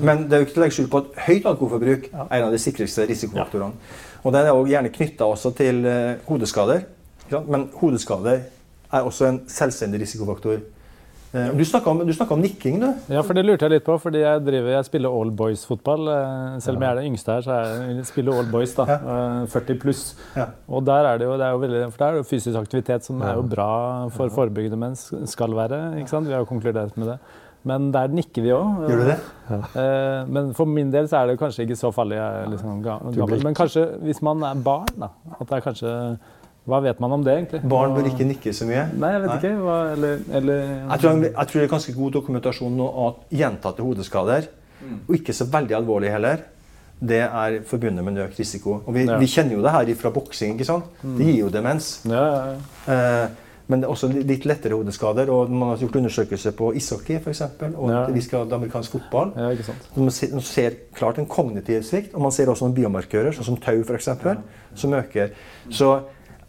Men 0.02 0.26
det 0.30 0.36
er 0.36 0.42
jo 0.42 0.48
ikke 0.48 0.56
til 0.56 0.62
å 0.62 0.66
legge 0.66 0.78
skjul 0.78 0.90
på 0.92 1.02
at 1.04 1.20
høyt 1.28 1.50
alkoholforbruk 1.52 2.08
er 2.14 2.38
en 2.40 2.48
av 2.48 2.56
de 2.56 2.62
sikreste 2.62 3.06
risikofaktorene. 3.10 3.92
Og 4.24 4.34
den 4.36 4.48
er 4.48 4.52
jo 4.52 4.66
gjerne 4.68 4.92
knytta 4.96 5.28
også 5.30 5.54
til 5.58 5.86
uh, 5.88 6.18
hodeskader. 6.28 6.84
Men 7.48 7.70
hodeskader 7.80 8.44
er 8.90 9.06
også 9.06 9.30
en 9.30 9.40
selvstendig 9.48 10.02
risikofaktor. 10.02 10.60
Uh, 11.30 11.52
du 11.54 11.62
snakka 11.66 11.92
om, 11.92 12.02
om, 12.02 12.40
nikking, 12.42 12.80
du. 12.82 12.88
Ja, 13.14 13.22
for 13.22 13.38
det 13.38 13.46
lurte 13.46 13.68
jeg 13.68 13.76
litt 13.76 13.86
på. 13.86 13.98
fordi 14.02 14.24
Jeg, 14.24 14.42
driver, 14.46 14.72
jeg 14.74 14.86
spiller 14.86 15.20
all 15.22 15.32
boys-fotball. 15.32 16.08
Uh, 16.10 16.60
selv 16.60 16.80
om 16.80 16.84
jeg 16.84 16.92
er 16.92 17.02
den 17.02 17.12
yngste 17.14 17.36
her, 17.36 17.46
så 17.46 17.60
jeg 17.62 18.08
spiller 18.10 18.40
all 18.40 18.50
boys. 18.52 18.74
da, 18.76 18.88
ja. 18.90 19.28
40 19.54 19.80
pluss. 19.80 20.06
Ja. 20.36 20.50
Og 20.68 20.86
der 20.86 21.14
er 21.14 21.22
det 21.22 21.30
jo, 21.30 21.38
det 21.38 21.46
er 21.46 21.52
jo 21.56 21.62
veldig, 21.64 21.84
for 21.92 22.04
der 22.04 22.08
er 22.08 22.24
det 22.24 22.32
fysisk 22.32 22.58
aktivitet 22.60 23.06
som 23.06 23.22
er 23.22 23.38
jo 23.40 23.46
bra 23.56 23.74
for 24.16 24.34
forebyggende 24.34 24.82
menn 24.82 24.98
skal 25.30 25.56
være. 25.56 25.84
ikke 26.02 26.12
sant? 26.12 26.28
Vi 26.28 26.36
har 26.36 26.44
jo 26.44 26.50
konkludert 26.50 26.98
med 26.98 27.14
det. 27.14 27.22
Men 27.68 27.90
der 27.92 28.12
nikker 28.16 28.44
vi 28.46 28.52
òg. 28.56 28.84
Gjør 28.88 29.02
du 29.02 29.08
det? 29.10 29.20
Ja. 29.50 29.60
Eh, 29.82 30.28
men 30.32 30.54
for 30.56 30.70
min 30.70 30.92
del 30.94 31.10
så 31.12 31.20
er 31.20 31.32
det 31.32 31.40
kanskje 31.42 31.66
ikke 31.66 31.80
så 31.80 31.92
farlig. 31.92 32.20
Liksom 32.54 32.84
gammel. 32.86 33.44
Men 33.44 33.58
kanskje 33.58 33.86
hvis 34.06 34.22
man 34.26 34.44
er 34.48 34.62
barn, 34.64 34.94
da. 35.00 35.12
At 35.36 35.48
det 35.48 35.58
er 35.58 35.66
kanskje 35.68 35.96
hva 36.70 36.80
vet 36.84 37.00
man 37.02 37.16
om 37.16 37.24
det, 37.26 37.34
egentlig? 37.34 37.64
Barn 37.72 37.96
bør 37.96 38.08
ikke 38.12 38.28
nikke 38.30 38.54
så 38.54 38.68
mye. 38.70 38.86
Nei, 39.00 39.10
jeg 39.16 39.24
vet 39.24 39.32
Nei. 39.32 39.38
ikke. 39.40 39.52
Hva, 39.64 39.78
eller, 39.96 40.24
eller... 40.38 40.62
Jeg, 40.76 41.02
tror, 41.02 41.24
jeg, 41.26 41.34
tror, 41.40 41.58
det 41.58 41.66
er 41.66 41.74
ganske 41.74 41.96
god 41.96 42.16
dokumentasjon 42.20 42.78
nå 42.78 42.90
at 43.08 43.36
gjentatte 43.40 43.86
hodeskader, 43.86 44.50
mm. 44.84 44.98
og 45.08 45.18
ikke 45.18 45.36
så 45.36 45.48
veldig 45.50 45.78
alvorlige 45.80 46.14
heller, 46.14 46.44
det 47.00 47.22
er 47.24 47.62
forbundet 47.68 48.04
med 48.04 48.18
en 48.18 48.26
økt 48.28 48.42
risiko. 48.42 48.82
Og 48.84 48.96
vi, 48.96 49.06
ja. 49.08 49.18
vi, 49.22 49.30
kjenner 49.32 49.56
jo 49.56 49.64
det 49.64 49.74
her 49.74 49.94
fra 49.98 50.12
boksing. 50.14 50.58
ikke 50.58 50.68
sant? 50.68 50.90
Mm. 51.02 51.16
Det 51.18 51.30
gir 51.30 51.38
jo 51.40 51.52
demens. 51.54 51.92
Ja, 52.10 52.26
ja, 52.28 52.58
eh, 52.94 53.46
men 53.70 53.86
også 53.86 54.10
litt 54.12 54.48
lettere 54.50 54.78
hodeskader. 54.78 55.30
og 55.30 55.52
Man 55.52 55.70
har 55.70 55.82
gjort 55.84 56.00
undersøkelser 56.02 56.56
på 56.58 56.72
ishockey 56.78 57.20
for 57.22 57.30
eksempel, 57.34 57.76
og 57.78 57.92
ja. 57.94 58.04
vi 58.14 58.22
skal 58.26 58.44
ha 58.44 58.56
amerikansk 58.58 58.98
fotball. 58.98 59.34
Ja, 59.38 59.50
ikke 59.54 59.68
sant. 59.70 59.90
Man 59.96 60.12
ser, 60.12 60.34
man 60.34 60.46
ser 60.46 60.78
klart 60.98 61.22
en 61.22 61.30
kognitiv 61.30 61.84
svikt, 61.86 62.16
og 62.16 62.26
man 62.26 62.34
ser 62.34 62.50
også 62.50 62.66
noen 62.66 62.78
biomarkører, 62.80 63.36
sånn 63.36 63.52
som 63.52 63.60
tau 63.62 63.78
f.eks., 63.84 64.10
ja. 64.26 64.36
som 64.76 64.96
øker. 64.98 65.36
Så 65.70 65.92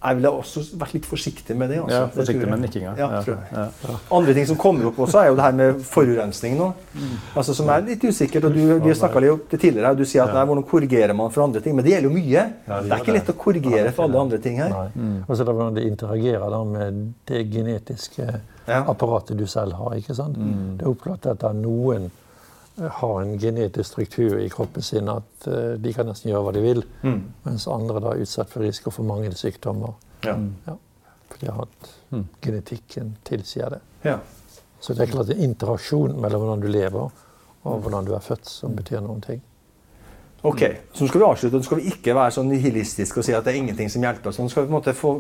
jeg 0.01 0.17
ville 0.17 0.31
også 0.33 0.63
vært 0.81 0.95
litt 0.97 1.07
forsiktig 1.07 1.55
med 1.61 1.69
det. 1.69 1.79
Altså. 1.83 1.97
ja, 1.99 2.05
forsiktig 2.15 2.47
med 2.49 2.63
nikkinga. 2.65 2.93
Ja, 2.97 3.09
ja, 3.27 3.35
ja. 3.53 3.97
Andre 4.17 4.35
ting 4.37 4.47
som 4.49 4.57
kommer 4.61 4.89
opp 4.89 5.01
også, 5.05 5.19
er 5.21 5.29
jo 5.29 5.35
det 5.37 5.45
her 5.45 5.59
med 5.59 5.83
forurensning 5.85 6.55
nå. 6.57 6.71
Mm. 6.95 7.11
Altså, 7.37 7.57
som 7.59 7.69
er 7.75 7.85
litt 7.85 8.07
usikkert. 8.09 8.47
og 8.49 8.57
du, 8.57 8.63
Vi 8.81 8.95
snakka 8.97 9.21
litt 9.21 9.53
tidligere, 9.53 9.93
og 9.93 10.01
du 10.01 10.07
sier 10.09 10.25
at 10.25 10.33
nei, 10.33 10.47
hvordan 10.49 10.65
korrigerer 10.71 11.13
man 11.17 11.35
for 11.35 11.45
andre 11.45 11.61
ting. 11.61 11.77
Men 11.77 11.85
det 11.85 11.93
gjelder 11.93 12.09
jo 12.09 12.15
mye. 12.17 12.47
det, 12.65 12.79
er 12.81 13.05
ikke 13.05 13.19
lett 13.19 13.29
å 13.35 13.37
korrigere 13.45 13.93
for 13.93 14.09
alle 14.09 14.25
andre 14.25 14.41
ting 14.41 14.57
her. 14.63 14.73
Mm. 14.95 15.19
Og 15.27 15.35
så 15.35 15.43
er 15.43 15.51
det 15.51 15.57
hvordan 15.59 15.77
det 15.77 15.87
interagerer 15.91 16.57
da 16.57 16.63
med 16.73 17.05
det 17.29 17.45
genetiske 17.53 18.31
apparatet 18.81 19.37
du 19.37 19.45
selv 19.51 19.77
har. 19.83 20.01
ikke 20.01 20.17
sant? 20.17 20.41
Mm. 20.41 20.79
Det 20.81 20.89
er 20.89 20.95
opplagt 20.95 21.29
at 21.29 21.45
det 21.45 21.53
er 21.53 21.61
noen 21.61 22.09
har 22.89 23.21
en 23.21 23.39
genetisk 23.39 23.91
struktur 23.91 24.39
i 24.41 24.49
kroppen 24.53 24.83
sin 24.83 25.09
at 25.13 25.49
uh, 25.49 25.77
de 25.81 25.93
kan 25.93 26.09
nesten 26.09 26.31
gjøre 26.31 26.47
hva 26.47 26.55
de 26.57 26.63
vil. 26.65 26.85
Mm. 27.03 27.21
Mens 27.45 27.67
andre 27.69 28.03
da 28.03 28.15
er 28.15 28.25
utsatt 28.25 28.53
for 28.53 28.65
risiko 28.65 28.93
for 28.95 29.09
mange 29.09 29.33
sykdommer. 29.37 29.97
Ja. 30.25 30.37
Mm. 30.37 30.55
Ja, 30.67 30.77
for 31.29 31.43
de 31.43 31.51
har 31.51 31.61
hatt 31.65 31.91
mm. 32.11 32.25
genetikken 32.41 33.15
tilsier 33.29 33.77
det. 33.77 33.83
Ja. 34.07 34.19
Så 34.81 34.97
det 34.97 35.05
er 35.05 35.13
klart 35.13 35.33
en 35.35 35.45
interaksjon 35.45 36.17
mellom 36.21 36.47
hvordan 36.47 36.65
du 36.65 36.71
lever 36.73 37.13
og 37.61 37.85
hvordan 37.85 38.07
du 38.09 38.15
er 38.17 38.25
født, 38.25 38.49
som 38.49 38.73
betyr 38.77 39.03
noen 39.05 39.21
ting. 39.25 39.43
Ok, 40.43 40.63
så 40.97 41.05
skal 41.05 41.21
vi 41.21 41.27
avslutte. 41.27 41.59
Nå 41.61 41.67
skal 41.67 41.81
vi 41.83 41.91
ikke 41.91 42.15
være 42.17 42.33
så 42.33 42.43
nihilistiske 42.49 43.21
og 43.21 43.27
si 43.27 43.35
at 43.37 43.45
det 43.45 43.53
er 43.53 43.59
ingenting 43.61 43.91
som 43.93 44.05
hjelper 44.07 44.31
oss. 44.31 44.39
Nå 44.41 44.49
skal 44.49 44.65
vi 44.65 44.71
på 44.71 44.73
en 44.73 44.79
måte 44.79 44.95
få 44.97 45.11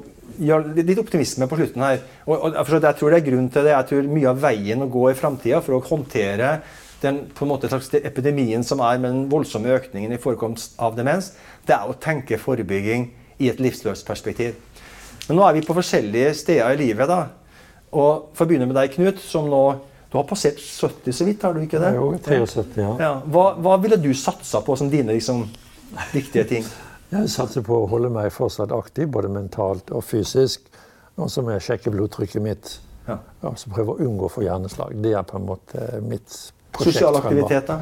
litt 0.80 1.02
optimisme 1.02 1.48
på 1.48 1.58
slutten 1.60 1.84
her. 1.84 2.00
Og, 2.24 2.38
og 2.38 2.56
jeg 2.56 2.96
tror 2.96 3.12
det 3.12 3.18
er 3.18 3.26
grunn 3.26 3.50
til 3.52 3.68
det. 3.68 3.74
Jeg 3.74 3.88
tror 3.90 4.08
mye 4.16 4.30
av 4.32 4.40
veien 4.40 4.86
å 4.86 4.88
gå 4.88 5.10
i 5.10 5.18
framtida 5.18 5.60
for 5.66 5.76
å 5.76 5.82
håndtere 5.90 6.54
den 7.02 7.22
på 7.34 7.44
en 7.44 7.52
måte 7.52 7.70
slags 7.70 7.90
epidemien 7.94 8.64
som 8.66 8.82
er 8.84 8.98
med 9.00 9.12
den 9.14 9.26
voldsomme 9.30 9.72
økningen 9.76 10.12
i 10.12 10.20
forekomst 10.20 10.78
av 10.78 10.96
demens, 10.98 11.32
det 11.66 11.76
er 11.76 11.88
å 11.88 11.96
tenke 12.00 12.40
forebygging 12.40 13.10
i 13.40 13.48
et 13.48 13.60
livsløst 13.60 14.06
perspektiv. 14.06 14.56
Men 15.28 15.38
nå 15.38 15.46
er 15.46 15.56
vi 15.56 15.66
på 15.66 15.76
forskjellige 15.76 16.34
steder 16.34 16.74
i 16.74 16.80
livet. 16.80 17.08
da. 17.08 17.26
Og 17.92 18.30
For 18.34 18.44
å 18.44 18.50
begynne 18.50 18.68
med 18.68 18.76
deg, 18.76 18.92
Knut, 18.96 19.20
som 19.22 19.48
nå 19.50 19.62
du 20.10 20.16
har 20.18 20.24
passert 20.26 20.58
70 20.58 21.12
så 21.14 21.24
vidt, 21.24 21.42
har 21.46 21.54
du 21.54 21.60
ikke 21.62 21.78
det? 21.78 21.92
Jo, 21.94 22.08
73, 22.18 22.82
ja. 22.82 22.94
ja. 22.98 23.10
Hva, 23.30 23.44
hva, 23.62 23.76
ville 23.78 23.94
du 24.02 24.10
satsa 24.18 24.58
på 24.66 24.74
som 24.74 24.90
dine 24.90 25.14
liksom, 25.14 25.44
viktige 26.10 26.42
ting? 26.50 26.66
Jeg 27.12 27.30
satser 27.30 27.62
på 27.66 27.78
å 27.84 27.86
holde 27.90 28.10
meg 28.10 28.32
fortsatt 28.34 28.74
aktiv, 28.74 29.06
både 29.14 29.30
mentalt 29.30 29.92
og 29.94 30.02
fysisk. 30.02 30.66
Og 31.14 31.30
så 31.30 31.44
må 31.46 31.54
jeg 31.54 31.62
sjekke 31.68 31.92
blodtrykket 31.94 32.42
mitt. 32.42 32.72
Ja. 33.06 33.20
Og 33.46 33.58
så 33.62 33.70
prøve 33.70 33.94
å 33.94 34.02
unngå 34.02 34.26
å 34.26 34.32
få 34.34 34.42
hjerneslag. 34.42 34.98
Det 34.98 35.14
er 35.14 35.26
på 35.26 35.38
en 35.38 35.46
måte 35.46 35.86
mitt 36.02 36.34
prosjekt. 36.72 36.96
Sosial 36.96 37.18
aktivitet, 37.20 37.70
da? 37.70 37.80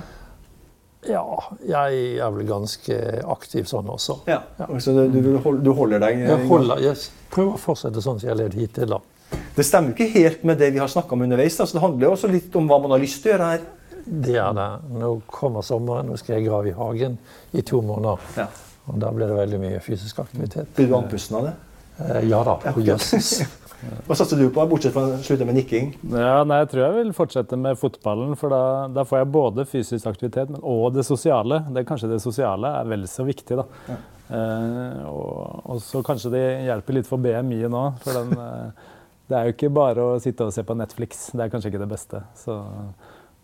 Ja, 1.06 1.22
jeg 1.62 2.18
er 2.18 2.32
vel 2.34 2.48
ganske 2.48 2.96
aktiv 3.30 3.68
sånn 3.70 3.86
også. 3.92 4.18
Ja, 4.28 4.40
ja. 4.58 4.66
Så 4.82 4.94
du, 4.96 5.14
du, 5.14 5.70
holder 5.72 6.02
deg 6.02 6.24
Jeg, 6.24 6.40
holder, 6.50 6.82
jeg 6.82 6.98
prøver 7.30 7.54
å 7.54 7.62
fortsette 7.62 8.02
sånn 8.02 8.18
som 8.18 8.26
jeg 8.26 8.34
har 8.34 8.40
levd 8.40 8.58
hittil. 8.58 8.96
da. 8.96 9.38
Det 9.54 9.66
stemmer 9.66 9.94
ikke 9.94 10.08
helt 10.16 10.44
med 10.48 10.58
det 10.58 10.72
vi 10.74 10.82
har 10.82 10.90
snakka 10.90 11.14
om 11.14 11.22
underveis. 11.26 11.58
Altså, 11.60 11.78
det 11.78 11.84
handler 11.84 12.08
jo 12.08 12.14
også 12.16 12.32
litt 12.32 12.56
om 12.58 12.66
hva 12.70 12.80
man 12.82 12.96
har 12.96 13.02
lyst 13.02 13.22
til 13.22 13.30
å 13.30 13.34
gjøre 13.36 13.50
her. 13.52 13.66
Det 14.08 14.36
er 14.40 14.56
det. 14.56 14.68
Nå 14.98 15.12
kommer 15.30 15.64
sommeren, 15.66 16.10
nå 16.10 16.18
skal 16.18 16.38
jeg 16.38 16.48
grave 16.48 16.72
i 16.72 16.76
hagen 16.76 17.18
i 17.52 17.64
to 17.66 17.82
måneder. 17.84 18.28
Ja. 18.40 18.48
Og 18.88 19.00
da 19.02 19.12
blir 19.12 19.30
det 19.30 19.38
veldig 19.38 19.62
mye 19.62 19.80
fysisk 19.84 20.22
aktivitet. 20.24 20.70
Blir 20.76 20.90
du 20.90 20.96
andpusten 20.98 21.38
av 21.38 21.50
det? 21.50 21.56
Eh, 21.98 22.28
ja 22.30 22.42
da. 22.46 22.58
Ja. 22.68 22.74
Jøsses. 22.92 23.32
Hva 23.78 24.16
satser 24.18 24.40
du 24.40 24.48
på, 24.50 24.64
bortsett 24.66 24.94
fra 24.94 25.04
å 25.06 25.18
slutte 25.22 25.46
med 25.46 25.54
nikking? 25.60 25.92
Ja, 26.10 26.42
nei, 26.48 26.62
jeg 26.64 26.70
tror 26.72 26.82
jeg 26.82 26.94
vil 26.96 27.12
fortsette 27.14 27.58
med 27.60 27.78
fotballen. 27.78 28.34
For 28.38 28.50
da, 28.50 28.62
da, 28.90 29.04
får 29.06 29.20
jeg 29.20 29.30
både 29.36 29.66
fysisk 29.70 30.08
aktivitet 30.10 30.50
men, 30.50 30.62
og 30.66 30.96
det 30.96 31.04
sosiale. 31.06 31.60
Det, 31.74 31.84
kanskje 31.86 32.10
det 32.10 32.18
sosiale 32.24 32.72
er 32.80 32.90
vel 32.90 33.06
så 33.10 33.26
viktig. 33.28 33.60
da. 33.60 33.66
Ja. 33.86 33.98
Eh, 34.28 35.04
og, 35.08 35.62
og, 35.62 35.78
så 35.84 36.02
kanskje 36.04 36.32
det 36.34 36.44
hjelper 36.66 36.98
litt 36.98 37.10
for 37.10 37.22
BMI 37.22 37.62
nå. 37.70 37.84
For 38.02 38.18
den, 38.18 38.34
eh, 38.34 38.90
det 39.30 39.38
er 39.38 39.46
jo 39.46 39.54
ikke 39.54 39.72
bare 39.78 40.10
å 40.10 40.18
sitte 40.22 40.48
og 40.48 40.54
se 40.56 40.66
på 40.66 40.76
Netflix. 40.78 41.28
Det 41.30 41.46
er 41.46 41.54
kanskje 41.54 41.70
ikke 41.70 41.84
det 41.84 41.90
beste. 41.92 42.24
Så, 42.40 42.58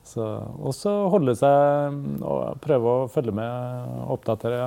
så 0.08 0.28
også 0.66 0.96
holde 1.14 1.36
seg 1.38 2.22
og 2.26 2.58
prøve 2.64 2.98
å 3.04 3.08
følge 3.12 3.36
med 3.38 3.98
og 4.00 4.16
oppdatere. 4.18 4.62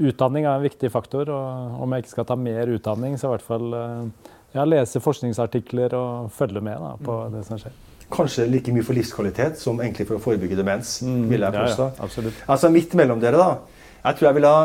Utdanning 0.00 0.46
er 0.46 0.56
en 0.56 0.64
viktig 0.64 0.90
faktor. 0.92 1.28
og 1.28 1.82
Om 1.84 1.92
jeg 1.92 2.04
ikke 2.04 2.14
skal 2.14 2.28
ta 2.28 2.36
mer 2.36 2.70
utdanning, 2.72 3.18
så 3.20 3.28
i 3.28 3.34
hvert 3.34 3.46
fall 3.46 3.74
eh, 3.76 4.30
ja, 4.56 4.66
lese 4.68 5.02
forskningsartikler 5.04 5.96
og 5.98 6.30
følge 6.32 6.62
med 6.64 6.78
da, 6.80 6.92
på 6.96 7.18
mm. 7.22 7.36
det 7.36 7.46
som 7.48 7.60
skjer. 7.60 7.80
Kanskje 8.12 8.44
like 8.48 8.72
mye 8.74 8.84
for 8.84 8.96
livskvalitet 8.96 9.60
som 9.60 9.80
egentlig 9.80 10.06
for 10.08 10.18
å 10.18 10.22
forebygge 10.22 10.58
demens. 10.58 10.98
Mm. 11.04 11.26
vil 11.30 11.46
jeg 11.46 11.56
påstå. 11.56 11.88
Ja, 11.88 11.96
ja, 11.96 12.06
absolutt. 12.08 12.44
Altså 12.46 12.72
Midt 12.72 12.96
mellom 12.98 13.20
dere, 13.22 13.40
da. 13.40 13.90
Jeg 14.02 14.18
tror 14.18 14.28
jeg 14.30 14.40
ville 14.40 14.54
ha 14.54 14.62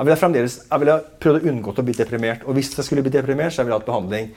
jeg 0.00 0.06
ville 0.08 0.16
fremdeles, 0.16 0.54
jeg 0.64 0.80
ville 0.80 0.94
prøvd 1.20 1.42
å 1.42 1.50
unngå 1.50 1.72
å 1.76 1.82
bli 1.84 1.92
deprimert. 1.92 2.44
Og 2.48 2.56
hvis 2.56 2.70
jeg 2.72 2.86
skulle 2.86 3.02
bli 3.04 3.10
deprimert, 3.12 3.52
så 3.52 3.66
ville 3.66 3.74
jeg 3.74 3.82
hatt 3.82 3.88
behandling. 3.90 4.30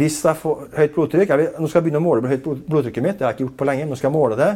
Hvis 0.00 0.16
jeg 0.24 0.40
får 0.40 0.62
høyt 0.78 0.94
blodtrykk 0.94 1.32
jeg 1.34 1.40
vil, 1.42 1.50
Nå 1.60 1.68
skal 1.68 1.78
jeg 1.78 1.84
begynne 1.84 2.00
å 2.00 2.04
måle 2.06 2.30
høyt 2.30 2.46
blodtrykket 2.46 3.04
mitt. 3.04 3.18
Det 3.18 3.26
har 3.26 3.34
jeg 3.34 3.36
ikke 3.36 3.44
gjort 3.44 3.58
på 3.60 3.66
lenge. 3.68 3.84
men 3.84 3.92
Nå 3.92 3.98
skal 4.00 4.08
jeg 4.08 4.14
måle 4.16 4.38
det. 4.40 4.48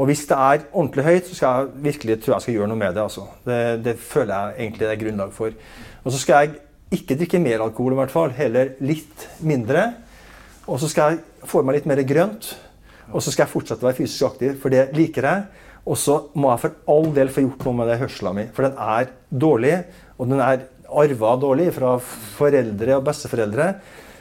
Og 0.00 0.08
hvis 0.08 0.22
det 0.30 0.36
er 0.36 0.62
ordentlig 0.72 1.04
høyt, 1.04 1.26
så 1.28 1.36
skal 1.36 1.56
jeg 1.58 1.84
virkelig 1.84 2.14
tror 2.22 2.34
jeg 2.38 2.44
skal 2.46 2.54
gjøre 2.56 2.68
noe 2.70 2.80
med 2.80 2.94
det. 2.96 3.02
Altså. 3.04 3.26
Det, 3.44 3.60
det, 3.84 3.96
føler 4.00 4.32
jeg 4.32 4.54
egentlig 4.64 4.86
det 4.86 4.94
er 4.94 5.02
grunnlag 5.02 5.34
for. 5.36 5.58
Og 6.00 6.14
så 6.14 6.20
skal 6.22 6.46
jeg 6.46 6.54
ikke 6.96 7.18
drikke 7.20 7.42
mer 7.44 7.66
alkohol, 7.66 7.92
i 7.92 8.00
hvert 8.00 8.14
fall. 8.14 8.32
Heller 8.38 8.72
litt 8.80 9.26
mindre. 9.44 9.84
Og 10.64 10.80
så 10.80 10.88
skal 10.88 11.12
jeg 11.18 11.48
få 11.50 11.60
i 11.60 11.68
meg 11.68 11.76
litt 11.76 11.90
mer 11.90 12.00
grønt. 12.08 12.48
Og 13.10 13.20
så 13.20 13.34
skal 13.34 13.44
jeg 13.44 13.52
fortsette 13.52 13.84
å 13.84 13.90
være 13.90 14.00
fysisk 14.00 14.28
aktiv, 14.30 14.56
for 14.62 14.72
det 14.72 14.88
liker 14.96 15.28
jeg. 15.28 15.68
Og 15.84 16.00
så 16.00 16.16
må 16.38 16.48
jeg 16.52 16.64
for 16.64 16.96
all 16.96 17.12
del 17.16 17.32
få 17.32 17.44
gjort 17.44 17.64
noe 17.68 17.80
med 17.82 17.90
det 17.90 18.00
hørselen 18.00 18.36
min, 18.36 18.52
for 18.56 18.68
den 18.68 18.80
er 18.80 19.10
dårlig. 19.28 19.76
Og 20.16 20.32
den 20.32 20.40
er 20.44 20.68
arva 20.90 21.36
dårlig 21.40 21.70
fra 21.76 21.96
foreldre 22.00 22.96
og 22.96 23.08
besteforeldre. 23.08 23.72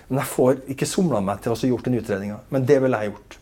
Men 0.10 0.26
jeg 0.26 0.34
får 0.36 0.64
ikke 0.76 0.90
somla 0.90 1.24
meg 1.24 1.44
til 1.44 1.56
å 1.56 1.70
gjort 1.72 1.88
den 1.88 2.02
utredninga. 2.02 2.42
Men 2.52 2.68
det 2.68 2.82
ville 2.84 3.00
jeg 3.00 3.14
gjort. 3.14 3.39